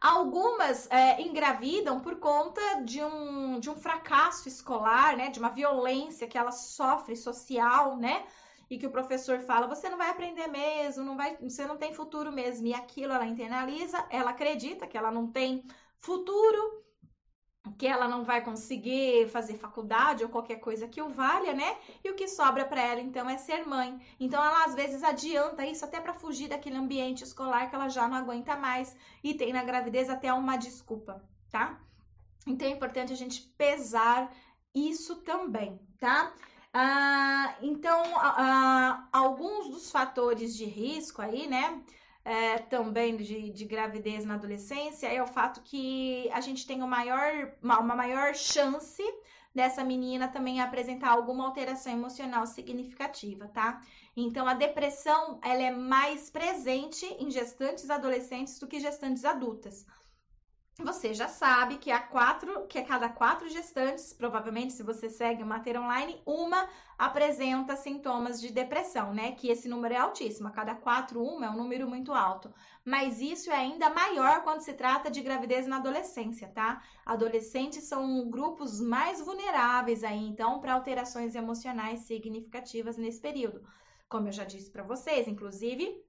Algumas 0.00 0.90
é, 0.90 1.20
engravidam 1.20 2.00
por 2.00 2.18
conta 2.18 2.80
de 2.82 3.04
um, 3.04 3.60
de 3.60 3.68
um 3.68 3.76
fracasso 3.76 4.48
escolar, 4.48 5.18
né? 5.18 5.28
De 5.28 5.38
uma 5.38 5.50
violência 5.50 6.26
que 6.26 6.38
ela 6.38 6.52
sofre 6.52 7.14
social, 7.14 7.98
né? 7.98 8.24
E 8.68 8.78
que 8.78 8.86
o 8.86 8.90
professor 8.90 9.40
fala, 9.40 9.66
você 9.66 9.88
não 9.88 9.98
vai 9.98 10.10
aprender 10.10 10.46
mesmo, 10.48 11.04
não 11.04 11.16
vai, 11.16 11.36
você 11.36 11.66
não 11.66 11.76
tem 11.76 11.94
futuro 11.94 12.32
mesmo. 12.32 12.66
E 12.66 12.74
aquilo 12.74 13.12
ela 13.12 13.26
internaliza, 13.26 14.04
ela 14.10 14.30
acredita 14.30 14.86
que 14.86 14.98
ela 14.98 15.10
não 15.10 15.26
tem 15.30 15.64
futuro, 16.00 16.84
que 17.78 17.86
ela 17.86 18.08
não 18.08 18.24
vai 18.24 18.42
conseguir 18.42 19.28
fazer 19.28 19.54
faculdade 19.54 20.22
ou 20.22 20.30
qualquer 20.30 20.56
coisa 20.56 20.88
que 20.88 21.02
o 21.02 21.08
valha, 21.08 21.52
né? 21.52 21.76
E 22.04 22.10
o 22.10 22.14
que 22.14 22.28
sobra 22.28 22.64
para 22.64 22.80
ela 22.80 23.00
então 23.00 23.28
é 23.28 23.36
ser 23.36 23.66
mãe. 23.66 24.00
Então 24.20 24.44
ela 24.44 24.64
às 24.64 24.74
vezes 24.74 25.02
adianta 25.02 25.66
isso 25.66 25.84
até 25.84 26.00
para 26.00 26.14
fugir 26.14 26.48
daquele 26.48 26.76
ambiente 26.76 27.24
escolar 27.24 27.68
que 27.68 27.74
ela 27.74 27.88
já 27.88 28.06
não 28.08 28.16
aguenta 28.16 28.56
mais 28.56 28.96
e 29.22 29.34
tem 29.34 29.52
na 29.52 29.64
gravidez 29.64 30.08
até 30.08 30.32
uma 30.32 30.56
desculpa, 30.56 31.22
tá? 31.50 31.80
Então 32.46 32.68
é 32.68 32.70
importante 32.70 33.12
a 33.12 33.16
gente 33.16 33.42
pesar 33.56 34.32
isso 34.74 35.16
também, 35.22 35.80
tá? 35.98 36.32
Ah, 36.78 37.56
então, 37.62 38.02
alguns 39.10 39.70
dos 39.70 39.90
fatores 39.90 40.54
de 40.54 40.66
risco 40.66 41.22
aí, 41.22 41.46
né? 41.46 41.82
É, 42.22 42.58
também 42.58 43.16
de, 43.16 43.50
de, 43.50 43.64
gravidez 43.64 44.26
na 44.26 44.34
adolescência 44.34 45.06
é 45.06 45.22
o 45.22 45.26
fato 45.26 45.62
que 45.62 46.28
a 46.32 46.40
gente 46.42 46.66
tem 46.66 46.78
uma 46.78 46.86
maior, 46.86 47.50
uma, 47.62 47.78
uma 47.78 47.96
maior 47.96 48.34
chance 48.34 49.02
dessa 49.54 49.82
menina 49.82 50.28
também 50.28 50.60
apresentar 50.60 51.12
alguma 51.12 51.46
alteração 51.46 51.92
emocional 51.92 52.46
significativa, 52.46 53.48
tá? 53.48 53.80
Então 54.14 54.46
a 54.46 54.52
depressão 54.52 55.40
ela 55.42 55.62
é 55.62 55.70
mais 55.70 56.28
presente 56.28 57.06
em 57.18 57.30
gestantes 57.30 57.88
adolescentes 57.88 58.58
do 58.58 58.66
que 58.66 58.80
gestantes 58.80 59.24
adultas 59.24 59.86
você 60.78 61.14
já 61.14 61.26
sabe 61.26 61.78
que 61.78 61.90
a 61.90 61.98
quatro, 61.98 62.66
que 62.66 62.78
a 62.78 62.84
cada 62.84 63.08
quatro 63.08 63.48
gestantes, 63.48 64.12
provavelmente 64.12 64.74
se 64.74 64.82
você 64.82 65.08
segue 65.08 65.42
o 65.42 65.46
Mater 65.46 65.80
Online, 65.80 66.20
uma 66.26 66.68
apresenta 66.98 67.76
sintomas 67.76 68.40
de 68.40 68.52
depressão, 68.52 69.14
né? 69.14 69.32
Que 69.32 69.48
esse 69.48 69.68
número 69.68 69.94
é 69.94 69.96
altíssimo. 69.96 70.48
A 70.48 70.50
cada 70.50 70.74
quatro, 70.74 71.22
uma 71.22 71.46
é 71.46 71.50
um 71.50 71.56
número 71.56 71.88
muito 71.88 72.12
alto. 72.12 72.52
Mas 72.84 73.20
isso 73.22 73.50
é 73.50 73.56
ainda 73.56 73.88
maior 73.88 74.42
quando 74.42 74.60
se 74.60 74.74
trata 74.74 75.10
de 75.10 75.22
gravidez 75.22 75.66
na 75.66 75.76
adolescência, 75.76 76.48
tá? 76.48 76.82
Adolescentes 77.06 77.84
são 77.84 78.28
grupos 78.28 78.78
mais 78.78 79.20
vulneráveis 79.20 80.04
aí, 80.04 80.26
então, 80.26 80.60
para 80.60 80.74
alterações 80.74 81.34
emocionais 81.34 82.00
significativas 82.00 82.98
nesse 82.98 83.20
período. 83.20 83.66
Como 84.08 84.28
eu 84.28 84.32
já 84.32 84.44
disse 84.44 84.70
para 84.70 84.82
vocês, 84.82 85.26
inclusive, 85.26 86.05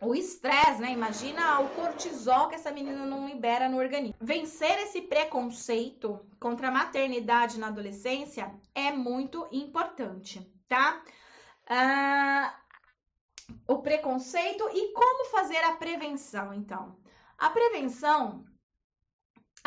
o 0.00 0.14
estresse, 0.14 0.80
né? 0.80 0.92
Imagina 0.92 1.60
o 1.60 1.68
cortisol 1.70 2.48
que 2.48 2.54
essa 2.54 2.70
menina 2.70 3.04
não 3.04 3.26
libera 3.26 3.68
no 3.68 3.78
organismo. 3.78 4.14
Vencer 4.20 4.78
esse 4.80 5.02
preconceito 5.02 6.20
contra 6.38 6.68
a 6.68 6.72
maternidade 6.72 7.58
na 7.58 7.68
adolescência 7.68 8.52
é 8.74 8.92
muito 8.92 9.48
importante, 9.50 10.40
tá? 10.68 11.02
Ah, 11.68 12.54
o 13.66 13.78
preconceito 13.78 14.68
e 14.72 14.92
como 14.92 15.30
fazer 15.30 15.58
a 15.64 15.72
prevenção, 15.72 16.54
então. 16.54 16.96
A 17.36 17.50
prevenção 17.50 18.44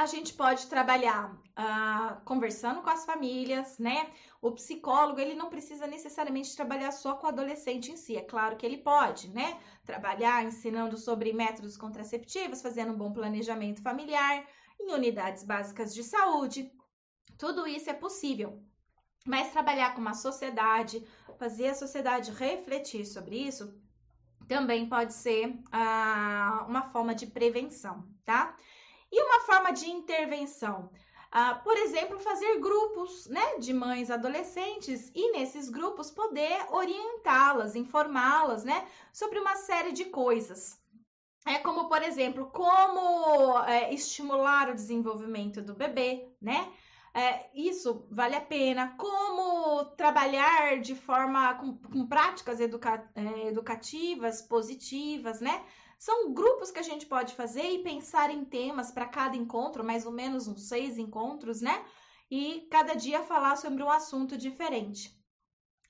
a 0.02 0.06
gente 0.08 0.34
pode 0.34 0.66
trabalhar 0.66 1.32
uh, 1.32 2.26
conversando 2.26 2.82
com 2.82 2.90
as 2.90 3.06
famílias, 3.06 3.78
né? 3.78 4.10
O 4.42 4.52
psicólogo, 4.52 5.20
ele 5.20 5.36
não 5.36 5.48
precisa 5.48 5.86
necessariamente 5.86 6.56
trabalhar 6.56 6.92
só 6.92 7.14
com 7.14 7.28
o 7.28 7.30
adolescente 7.30 7.92
em 7.92 7.98
si, 7.98 8.18
é 8.18 8.22
claro 8.24 8.58
que 8.58 8.66
ele 8.66 8.80
pode, 8.80 9.30
né? 9.30 9.60
Trabalhar 9.86 10.44
ensinando 10.44 10.98
sobre 10.98 11.32
métodos 11.32 11.78
contraceptivos, 11.78 12.64
fazendo 12.64 12.94
um 12.94 12.98
bom 12.98 13.14
planejamento 13.14 13.84
familiar, 13.84 14.44
em 14.80 14.92
unidades 14.92 15.44
básicas 15.44 15.94
de 15.94 16.04
saúde. 16.04 16.72
Tudo 17.38 17.68
isso 17.68 17.90
é 17.90 17.94
possível. 17.94 18.60
Mas 19.24 19.52
trabalhar 19.52 19.94
com 19.94 20.02
uma 20.02 20.16
sociedade, 20.16 21.06
fazer 21.38 21.68
a 21.68 21.76
sociedade 21.76 22.32
refletir 22.32 23.06
sobre 23.06 23.38
isso, 23.38 23.72
também 24.48 24.90
pode 24.90 25.14
ser 25.14 25.48
uh, 25.48 26.66
uma 26.68 26.90
forma 26.92 27.14
de 27.14 27.28
prevenção, 27.28 28.10
tá? 28.26 28.58
E 29.12 29.22
uma 29.22 29.42
forma 29.42 29.72
de 29.72 29.90
intervenção? 29.90 30.90
Ah, 31.32 31.56
por 31.56 31.78
exemplo, 31.78 32.20
fazer 32.20 32.60
grupos 32.60 33.28
né, 33.28 33.58
de 33.58 33.74
mães 33.74 34.12
adolescentes 34.12 35.12
e 35.16 35.32
nesses 35.32 35.70
grupos 35.70 36.12
poder 36.12 36.66
orientá-las, 36.70 37.76
informá-las 37.76 38.66
né, 38.66 38.86
sobre 39.14 39.40
uma 39.40 39.56
série 39.56 39.94
de 39.94 40.06
coisas. 40.06 40.82
É 41.46 41.58
como, 41.58 41.88
por 41.88 42.04
exemplo, 42.04 42.52
como 42.52 43.60
é, 43.64 43.94
estimular 43.94 44.70
o 44.70 44.76
desenvolvimento 44.76 45.62
do 45.62 45.74
bebê, 45.74 46.28
né? 46.40 46.72
É, 47.14 47.50
isso 47.54 48.06
vale 48.12 48.36
a 48.36 48.42
pena. 48.42 48.96
Como 48.98 49.86
trabalhar 49.96 50.80
de 50.80 50.96
forma 50.96 51.54
com, 51.56 51.78
com 51.78 52.08
práticas 52.08 52.60
educa, 52.60 53.10
é, 53.16 53.48
educativas 53.48 54.42
positivas, 54.42 55.42
né? 55.42 55.64
São 56.02 56.34
grupos 56.34 56.72
que 56.72 56.80
a 56.80 56.82
gente 56.82 57.06
pode 57.06 57.36
fazer 57.36 57.70
e 57.70 57.84
pensar 57.84 58.32
em 58.32 58.44
temas 58.44 58.90
para 58.90 59.06
cada 59.06 59.38
encontro, 59.38 59.84
mais 59.84 60.04
ou 60.04 60.12
menos 60.12 60.48
uns 60.48 60.68
seis 60.68 60.98
encontros, 60.98 61.62
né? 61.62 61.86
E 62.28 62.68
cada 62.72 62.96
dia 62.96 63.22
falar 63.22 63.56
sobre 63.56 63.84
um 63.84 63.90
assunto 63.92 64.36
diferente. 64.36 65.16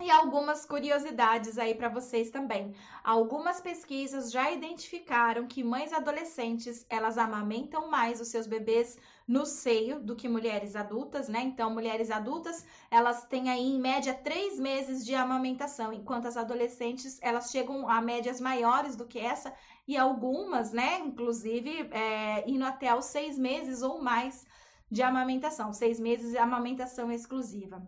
E 0.02 0.10
algumas 0.10 0.66
curiosidades 0.66 1.60
aí 1.60 1.76
para 1.76 1.88
vocês 1.88 2.32
também. 2.32 2.74
Algumas 3.04 3.62
pesquisas 3.62 4.32
já 4.32 4.50
identificaram 4.50 5.46
que 5.46 5.64
mães 5.64 5.94
adolescentes, 5.94 6.84
elas 6.90 7.20
amamentam 7.20 7.88
mais 7.88 8.20
os 8.20 8.30
seus 8.30 8.48
bebês 8.48 8.98
no 9.28 9.46
seio 9.46 10.00
do 10.00 10.16
que 10.16 10.28
mulheres 10.28 10.76
adultas, 10.76 11.30
né? 11.30 11.42
Então, 11.42 11.70
mulheres 11.70 12.10
adultas, 12.10 12.66
elas 12.90 13.26
têm 13.26 13.52
aí 13.52 13.62
em 13.62 13.80
média 13.80 14.14
três 14.14 14.60
meses 14.60 15.06
de 15.06 15.14
amamentação, 15.14 15.94
enquanto 15.94 16.26
as 16.26 16.36
adolescentes, 16.36 17.20
elas 17.22 17.52
chegam 17.52 17.88
a 17.88 18.02
médias 18.02 18.42
maiores 18.42 18.96
do 18.96 19.06
que 19.06 19.20
essa 19.20 19.54
e 19.88 19.96
algumas, 19.96 20.72
né, 20.72 21.00
inclusive, 21.00 21.90
é, 21.92 22.50
indo 22.50 22.66
até 22.66 22.94
os 22.96 23.06
seis 23.06 23.38
meses 23.38 23.84
ou 23.84 24.02
mais 24.02 24.46
de 24.90 25.04
amamentação, 25.04 25.72
seis 25.72 26.00
meses 26.00 26.32
de 26.32 26.38
amamentação 26.40 27.12
exclusiva. 27.12 27.88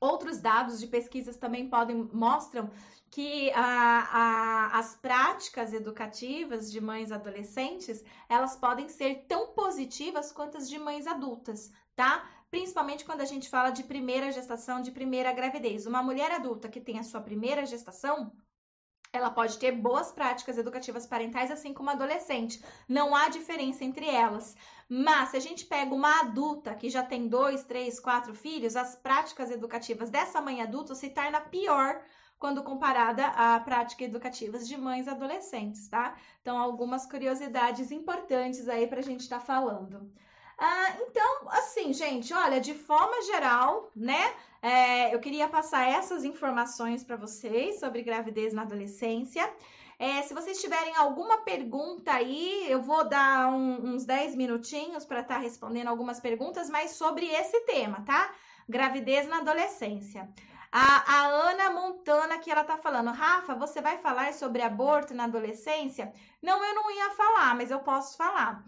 Outros 0.00 0.38
dados 0.38 0.80
de 0.80 0.86
pesquisas 0.86 1.36
também 1.36 1.68
podem 1.68 2.08
mostram 2.12 2.70
que 3.10 3.50
a, 3.52 4.70
a, 4.72 4.78
as 4.78 4.96
práticas 4.96 5.74
educativas 5.74 6.70
de 6.70 6.80
mães 6.80 7.12
adolescentes 7.12 8.02
elas 8.28 8.56
podem 8.56 8.88
ser 8.88 9.26
tão 9.28 9.48
positivas 9.48 10.32
quanto 10.32 10.56
as 10.56 10.70
de 10.70 10.78
mães 10.78 11.06
adultas, 11.06 11.70
tá? 11.94 12.26
Principalmente 12.50 13.04
quando 13.04 13.20
a 13.20 13.26
gente 13.26 13.48
fala 13.48 13.70
de 13.70 13.82
primeira 13.82 14.32
gestação, 14.32 14.80
de 14.80 14.90
primeira 14.90 15.32
gravidez. 15.32 15.86
Uma 15.86 16.02
mulher 16.02 16.30
adulta 16.32 16.68
que 16.68 16.80
tem 16.80 16.98
a 16.98 17.04
sua 17.04 17.20
primeira 17.20 17.66
gestação, 17.66 18.32
ela 19.12 19.30
pode 19.30 19.58
ter 19.58 19.72
boas 19.72 20.12
práticas 20.12 20.56
educativas 20.56 21.06
parentais, 21.06 21.50
assim 21.50 21.74
como 21.74 21.90
adolescente. 21.90 22.62
Não 22.88 23.14
há 23.14 23.28
diferença 23.28 23.84
entre 23.84 24.08
elas. 24.08 24.56
Mas 24.92 25.28
se 25.28 25.36
a 25.36 25.40
gente 25.40 25.66
pega 25.66 25.94
uma 25.94 26.18
adulta 26.18 26.74
que 26.74 26.90
já 26.90 27.00
tem 27.00 27.28
dois, 27.28 27.62
três, 27.62 28.00
quatro 28.00 28.34
filhos, 28.34 28.74
as 28.74 28.96
práticas 28.96 29.48
educativas 29.48 30.10
dessa 30.10 30.40
mãe 30.40 30.60
adulta 30.60 30.96
se 30.96 31.10
torna 31.10 31.40
pior 31.40 32.02
quando 32.40 32.64
comparada 32.64 33.24
a 33.28 33.60
práticas 33.60 34.08
educativas 34.08 34.66
de 34.66 34.76
mães 34.76 35.06
adolescentes, 35.06 35.86
tá? 35.86 36.16
Então, 36.40 36.58
algumas 36.58 37.06
curiosidades 37.06 37.92
importantes 37.92 38.68
aí 38.68 38.88
para 38.88 38.98
a 38.98 39.02
gente 39.02 39.20
estar 39.20 39.38
tá 39.38 39.44
falando. 39.44 40.10
Ah, 40.58 40.96
então, 41.02 41.48
assim, 41.50 41.92
gente, 41.92 42.34
olha, 42.34 42.60
de 42.60 42.74
forma 42.74 43.22
geral, 43.22 43.92
né? 43.94 44.34
É, 44.60 45.14
eu 45.14 45.20
queria 45.20 45.48
passar 45.48 45.88
essas 45.88 46.24
informações 46.24 47.04
para 47.04 47.14
vocês 47.14 47.78
sobre 47.78 48.02
gravidez 48.02 48.52
na 48.52 48.62
adolescência. 48.62 49.48
É, 50.00 50.22
se 50.22 50.32
vocês 50.32 50.58
tiverem 50.58 50.96
alguma 50.96 51.42
pergunta 51.42 52.10
aí, 52.10 52.64
eu 52.70 52.80
vou 52.80 53.06
dar 53.06 53.52
um, 53.52 53.90
uns 53.90 54.06
10 54.06 54.34
minutinhos 54.34 55.04
para 55.04 55.20
estar 55.20 55.34
tá 55.34 55.40
respondendo 55.42 55.88
algumas 55.88 56.18
perguntas, 56.18 56.70
mas 56.70 56.92
sobre 56.92 57.26
esse 57.26 57.60
tema, 57.66 58.00
tá? 58.06 58.32
Gravidez 58.66 59.28
na 59.28 59.40
adolescência. 59.40 60.26
A, 60.72 61.16
a 61.18 61.26
Ana 61.26 61.68
Montana 61.68 62.38
que 62.38 62.50
ela 62.50 62.64
tá 62.64 62.78
falando, 62.78 63.10
Rafa, 63.10 63.54
você 63.54 63.82
vai 63.82 63.98
falar 63.98 64.32
sobre 64.32 64.62
aborto 64.62 65.12
na 65.12 65.24
adolescência? 65.24 66.10
Não, 66.40 66.64
eu 66.64 66.74
não 66.76 66.90
ia 66.90 67.10
falar, 67.10 67.54
mas 67.54 67.70
eu 67.70 67.80
posso 67.80 68.16
falar. 68.16 68.64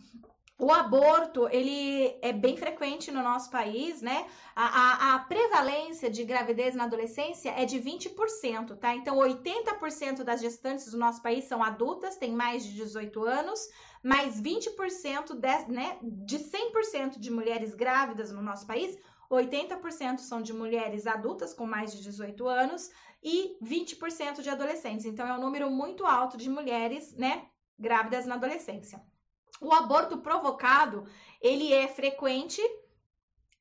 O 0.62 0.70
aborto, 0.70 1.48
ele 1.48 2.16
é 2.22 2.32
bem 2.32 2.56
frequente 2.56 3.10
no 3.10 3.20
nosso 3.20 3.50
país, 3.50 4.00
né? 4.00 4.24
A, 4.54 4.64
a, 4.64 5.14
a, 5.16 5.18
prevalência 5.18 6.08
de 6.08 6.22
gravidez 6.22 6.72
na 6.76 6.84
adolescência 6.84 7.50
é 7.50 7.64
de 7.64 7.80
20%, 7.80 8.76
tá? 8.76 8.94
Então, 8.94 9.16
80% 9.16 10.22
das 10.22 10.40
gestantes 10.40 10.88
do 10.92 10.96
nosso 10.96 11.20
país 11.20 11.46
são 11.46 11.64
adultas, 11.64 12.16
têm 12.16 12.30
mais 12.30 12.64
de 12.64 12.74
18 12.74 13.24
anos, 13.24 13.58
mais 14.04 14.40
20% 14.40 15.34
de, 15.34 15.72
né, 15.72 15.98
de 16.00 16.38
100% 16.38 17.18
de 17.18 17.28
mulheres 17.32 17.74
grávidas 17.74 18.30
no 18.30 18.40
nosso 18.40 18.64
país, 18.64 18.96
80% 19.28 20.18
são 20.18 20.40
de 20.40 20.52
mulheres 20.52 21.08
adultas 21.08 21.52
com 21.52 21.66
mais 21.66 21.90
de 21.92 22.00
18 22.04 22.46
anos 22.46 22.88
e 23.20 23.58
20% 23.60 24.40
de 24.40 24.48
adolescentes. 24.48 25.06
Então, 25.06 25.26
é 25.26 25.34
um 25.36 25.40
número 25.40 25.68
muito 25.72 26.06
alto 26.06 26.36
de 26.36 26.48
mulheres, 26.48 27.16
né, 27.16 27.46
grávidas 27.76 28.26
na 28.26 28.36
adolescência. 28.36 29.02
O 29.62 29.72
aborto 29.72 30.18
provocado, 30.18 31.06
ele 31.40 31.72
é 31.72 31.86
frequente 31.86 32.60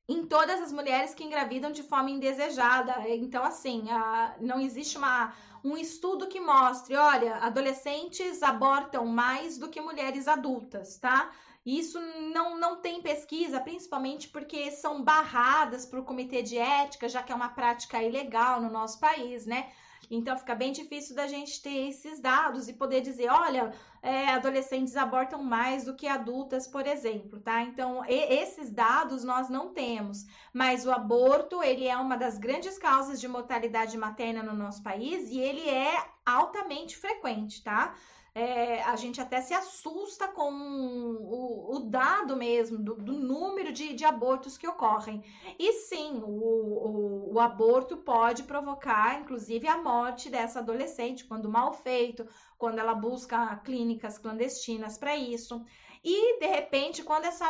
em 0.08 0.26
todas 0.26 0.60
as 0.60 0.72
mulheres 0.72 1.14
que 1.14 1.22
engravidam 1.22 1.70
de 1.70 1.84
forma 1.84 2.10
indesejada. 2.10 3.08
Então, 3.08 3.44
assim, 3.44 3.88
a, 3.88 4.34
não 4.40 4.60
existe 4.60 4.98
uma, 4.98 5.32
um 5.62 5.76
estudo 5.76 6.26
que 6.26 6.40
mostre, 6.40 6.96
olha, 6.96 7.36
adolescentes 7.36 8.42
abortam 8.42 9.06
mais 9.06 9.58
do 9.58 9.68
que 9.68 9.80
mulheres 9.80 10.26
adultas, 10.26 10.98
tá? 10.98 11.30
Isso 11.64 12.00
não, 12.34 12.58
não 12.58 12.80
tem 12.80 13.00
pesquisa, 13.00 13.60
principalmente 13.60 14.28
porque 14.28 14.72
são 14.72 15.04
barradas 15.04 15.86
para 15.86 16.00
o 16.00 16.04
comitê 16.04 16.42
de 16.42 16.58
ética, 16.58 17.08
já 17.08 17.22
que 17.22 17.30
é 17.30 17.34
uma 17.34 17.50
prática 17.50 18.02
ilegal 18.02 18.60
no 18.60 18.68
nosso 18.68 18.98
país, 18.98 19.46
né? 19.46 19.70
Então 20.10 20.36
fica 20.36 20.54
bem 20.54 20.72
difícil 20.72 21.14
da 21.14 21.26
gente 21.26 21.62
ter 21.62 21.88
esses 21.88 22.20
dados 22.20 22.68
e 22.68 22.72
poder 22.72 23.00
dizer, 23.00 23.30
olha, 23.30 23.72
é, 24.02 24.30
adolescentes 24.30 24.96
abortam 24.96 25.42
mais 25.42 25.84
do 25.84 25.94
que 25.94 26.06
adultas, 26.06 26.66
por 26.66 26.86
exemplo, 26.86 27.40
tá? 27.40 27.62
Então 27.62 28.04
e, 28.06 28.40
esses 28.42 28.70
dados 28.70 29.24
nós 29.24 29.48
não 29.48 29.72
temos, 29.72 30.26
mas 30.52 30.84
o 30.84 30.90
aborto 30.90 31.62
ele 31.62 31.86
é 31.86 31.96
uma 31.96 32.16
das 32.16 32.38
grandes 32.38 32.78
causas 32.78 33.20
de 33.20 33.28
mortalidade 33.28 33.96
materna 33.96 34.42
no 34.42 34.54
nosso 34.54 34.82
país 34.82 35.30
e 35.30 35.38
ele 35.38 35.68
é 35.68 36.04
altamente 36.26 36.96
frequente, 36.96 37.62
tá? 37.62 37.94
É, 38.34 38.82
a 38.84 38.96
gente 38.96 39.20
até 39.20 39.42
se 39.42 39.52
assusta 39.52 40.26
com 40.28 40.50
o, 40.50 41.76
o 41.76 41.80
dado 41.80 42.34
mesmo 42.34 42.78
do, 42.78 42.94
do 42.94 43.12
número 43.12 43.70
de, 43.72 43.92
de, 43.92 44.04
abortos 44.06 44.56
que 44.56 44.66
ocorrem. 44.66 45.22
E 45.58 45.72
sim, 45.72 46.22
o, 46.22 46.28
o, 46.28 47.34
o, 47.34 47.40
aborto 47.40 47.98
pode 47.98 48.44
provocar, 48.44 49.20
inclusive, 49.20 49.68
a 49.68 49.76
morte 49.76 50.30
dessa 50.30 50.60
adolescente, 50.60 51.26
quando 51.26 51.50
mal 51.50 51.74
feito, 51.74 52.26
quando 52.56 52.78
ela 52.78 52.94
busca 52.94 53.56
clínicas 53.56 54.16
clandestinas 54.16 54.96
para 54.96 55.14
isso. 55.14 55.62
E, 56.02 56.38
de 56.40 56.46
repente, 56.46 57.02
quando 57.02 57.26
essa 57.26 57.46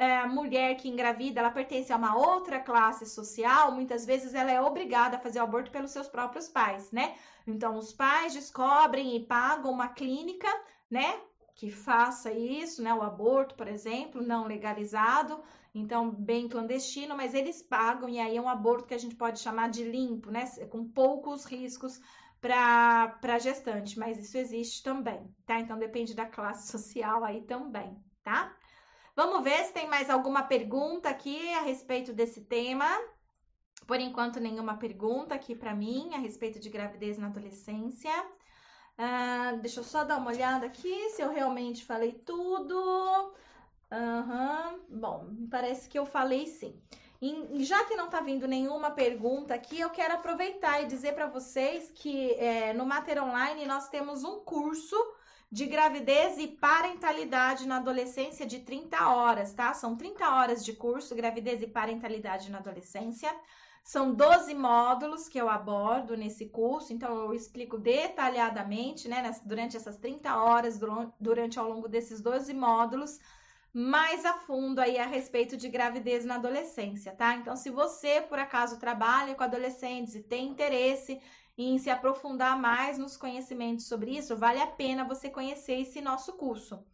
é, 0.00 0.26
mulher 0.26 0.76
que 0.76 0.88
engravida, 0.88 1.40
ela 1.40 1.50
pertence 1.50 1.92
a 1.92 1.96
uma 1.96 2.16
outra 2.16 2.58
classe 2.58 3.04
social, 3.04 3.70
muitas 3.70 4.06
vezes 4.06 4.32
ela 4.32 4.50
é 4.50 4.58
obrigada 4.58 5.18
a 5.18 5.20
fazer 5.20 5.40
o 5.40 5.42
aborto 5.42 5.70
pelos 5.70 5.90
seus 5.90 6.08
próprios 6.08 6.48
pais, 6.48 6.90
né? 6.90 7.14
Então, 7.46 7.76
os 7.76 7.92
pais 7.92 8.32
descobrem 8.32 9.14
e 9.14 9.26
pagam 9.26 9.70
uma 9.70 9.88
clínica, 9.88 10.48
né? 10.90 11.20
Que 11.54 11.70
faça 11.70 12.32
isso, 12.32 12.82
né? 12.82 12.94
O 12.94 13.02
aborto, 13.02 13.54
por 13.54 13.68
exemplo, 13.68 14.22
não 14.22 14.46
legalizado, 14.46 15.38
então 15.74 16.10
bem 16.10 16.48
clandestino, 16.48 17.14
mas 17.14 17.34
eles 17.34 17.60
pagam, 17.60 18.08
e 18.08 18.18
aí 18.18 18.38
é 18.38 18.40
um 18.40 18.48
aborto 18.48 18.86
que 18.88 18.94
a 18.94 18.98
gente 18.98 19.16
pode 19.16 19.38
chamar 19.38 19.68
de 19.68 19.84
limpo, 19.84 20.30
né? 20.30 20.46
Com 20.70 20.88
poucos 20.88 21.44
riscos 21.44 22.00
para 22.40 23.18
a 23.22 23.38
gestante, 23.38 23.98
mas 23.98 24.18
isso 24.18 24.38
existe 24.38 24.82
também, 24.82 25.30
tá? 25.44 25.60
Então 25.60 25.78
depende 25.78 26.14
da 26.14 26.24
classe 26.24 26.68
social 26.72 27.22
aí 27.22 27.42
também, 27.42 28.02
tá? 28.24 28.56
Vamos 29.22 29.44
ver 29.44 29.62
se 29.66 29.72
tem 29.74 29.86
mais 29.86 30.08
alguma 30.08 30.44
pergunta 30.44 31.10
aqui 31.10 31.52
a 31.52 31.60
respeito 31.60 32.10
desse 32.10 32.40
tema. 32.40 32.88
Por 33.86 34.00
enquanto, 34.00 34.40
nenhuma 34.40 34.78
pergunta 34.78 35.34
aqui 35.34 35.54
para 35.54 35.74
mim 35.74 36.14
a 36.14 36.18
respeito 36.18 36.58
de 36.58 36.70
gravidez 36.70 37.18
na 37.18 37.26
adolescência. 37.26 38.10
Uh, 38.98 39.60
deixa 39.60 39.80
eu 39.80 39.84
só 39.84 40.04
dar 40.04 40.16
uma 40.16 40.30
olhada 40.30 40.64
aqui 40.64 41.10
se 41.10 41.20
eu 41.20 41.30
realmente 41.30 41.84
falei 41.84 42.12
tudo. 42.12 42.74
Uhum. 43.92 44.80
Bom, 44.88 45.26
parece 45.50 45.86
que 45.86 45.98
eu 45.98 46.06
falei 46.06 46.46
sim. 46.46 46.80
E 47.20 47.62
já 47.62 47.84
que 47.84 47.96
não 47.96 48.06
está 48.06 48.22
vindo 48.22 48.48
nenhuma 48.48 48.90
pergunta 48.90 49.52
aqui, 49.52 49.78
eu 49.78 49.90
quero 49.90 50.14
aproveitar 50.14 50.82
e 50.82 50.86
dizer 50.86 51.12
para 51.12 51.26
vocês 51.26 51.90
que 51.94 52.32
é, 52.36 52.72
no 52.72 52.86
Mater 52.86 53.22
Online 53.22 53.66
nós 53.66 53.90
temos 53.90 54.24
um 54.24 54.40
curso 54.40 54.96
de 55.50 55.66
gravidez 55.66 56.38
e 56.38 56.46
parentalidade 56.46 57.66
na 57.66 57.76
adolescência 57.78 58.46
de 58.46 58.60
30 58.60 59.08
horas, 59.08 59.52
tá? 59.52 59.74
São 59.74 59.96
30 59.96 60.28
horas 60.28 60.64
de 60.64 60.72
curso, 60.74 61.14
gravidez 61.14 61.60
e 61.60 61.66
parentalidade 61.66 62.50
na 62.50 62.58
adolescência. 62.58 63.34
São 63.82 64.14
12 64.14 64.54
módulos 64.54 65.28
que 65.28 65.38
eu 65.38 65.48
abordo 65.48 66.16
nesse 66.16 66.46
curso, 66.46 66.92
então 66.92 67.16
eu 67.16 67.34
explico 67.34 67.78
detalhadamente, 67.78 69.08
né, 69.08 69.34
durante 69.44 69.76
essas 69.76 69.96
30 69.96 70.36
horas, 70.36 70.78
durante 71.18 71.58
ao 71.58 71.68
longo 71.68 71.88
desses 71.88 72.20
12 72.20 72.54
módulos, 72.54 73.18
mais 73.72 74.24
a 74.24 74.34
fundo 74.34 74.80
aí 74.80 74.98
a 74.98 75.06
respeito 75.06 75.56
de 75.56 75.68
gravidez 75.68 76.24
na 76.24 76.34
adolescência, 76.36 77.12
tá? 77.12 77.34
Então, 77.34 77.56
se 77.56 77.70
você 77.70 78.20
por 78.20 78.38
acaso 78.38 78.78
trabalha 78.78 79.34
com 79.34 79.42
adolescentes 79.42 80.14
e 80.14 80.22
tem 80.22 80.48
interesse 80.48 81.20
em 81.62 81.78
se 81.78 81.90
aprofundar 81.90 82.58
mais 82.58 82.98
nos 82.98 83.16
conhecimentos 83.16 83.86
sobre 83.86 84.16
isso, 84.16 84.36
vale 84.36 84.60
a 84.60 84.66
pena 84.66 85.04
você 85.04 85.28
conhecer 85.28 85.80
esse 85.80 86.00
nosso 86.00 86.34
curso. 86.34 86.84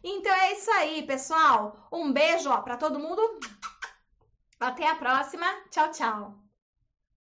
Então 0.03 0.33
é 0.33 0.53
isso 0.53 0.71
aí, 0.71 1.07
pessoal. 1.07 1.89
Um 1.93 2.13
beijo 2.13 2.51
para 2.63 2.77
todo 2.77 2.99
mundo. 2.99 3.23
Até 4.61 4.89
a 4.89 4.95
próxima. 4.95 5.47
Tchau, 5.71 5.91
tchau. 5.91 6.46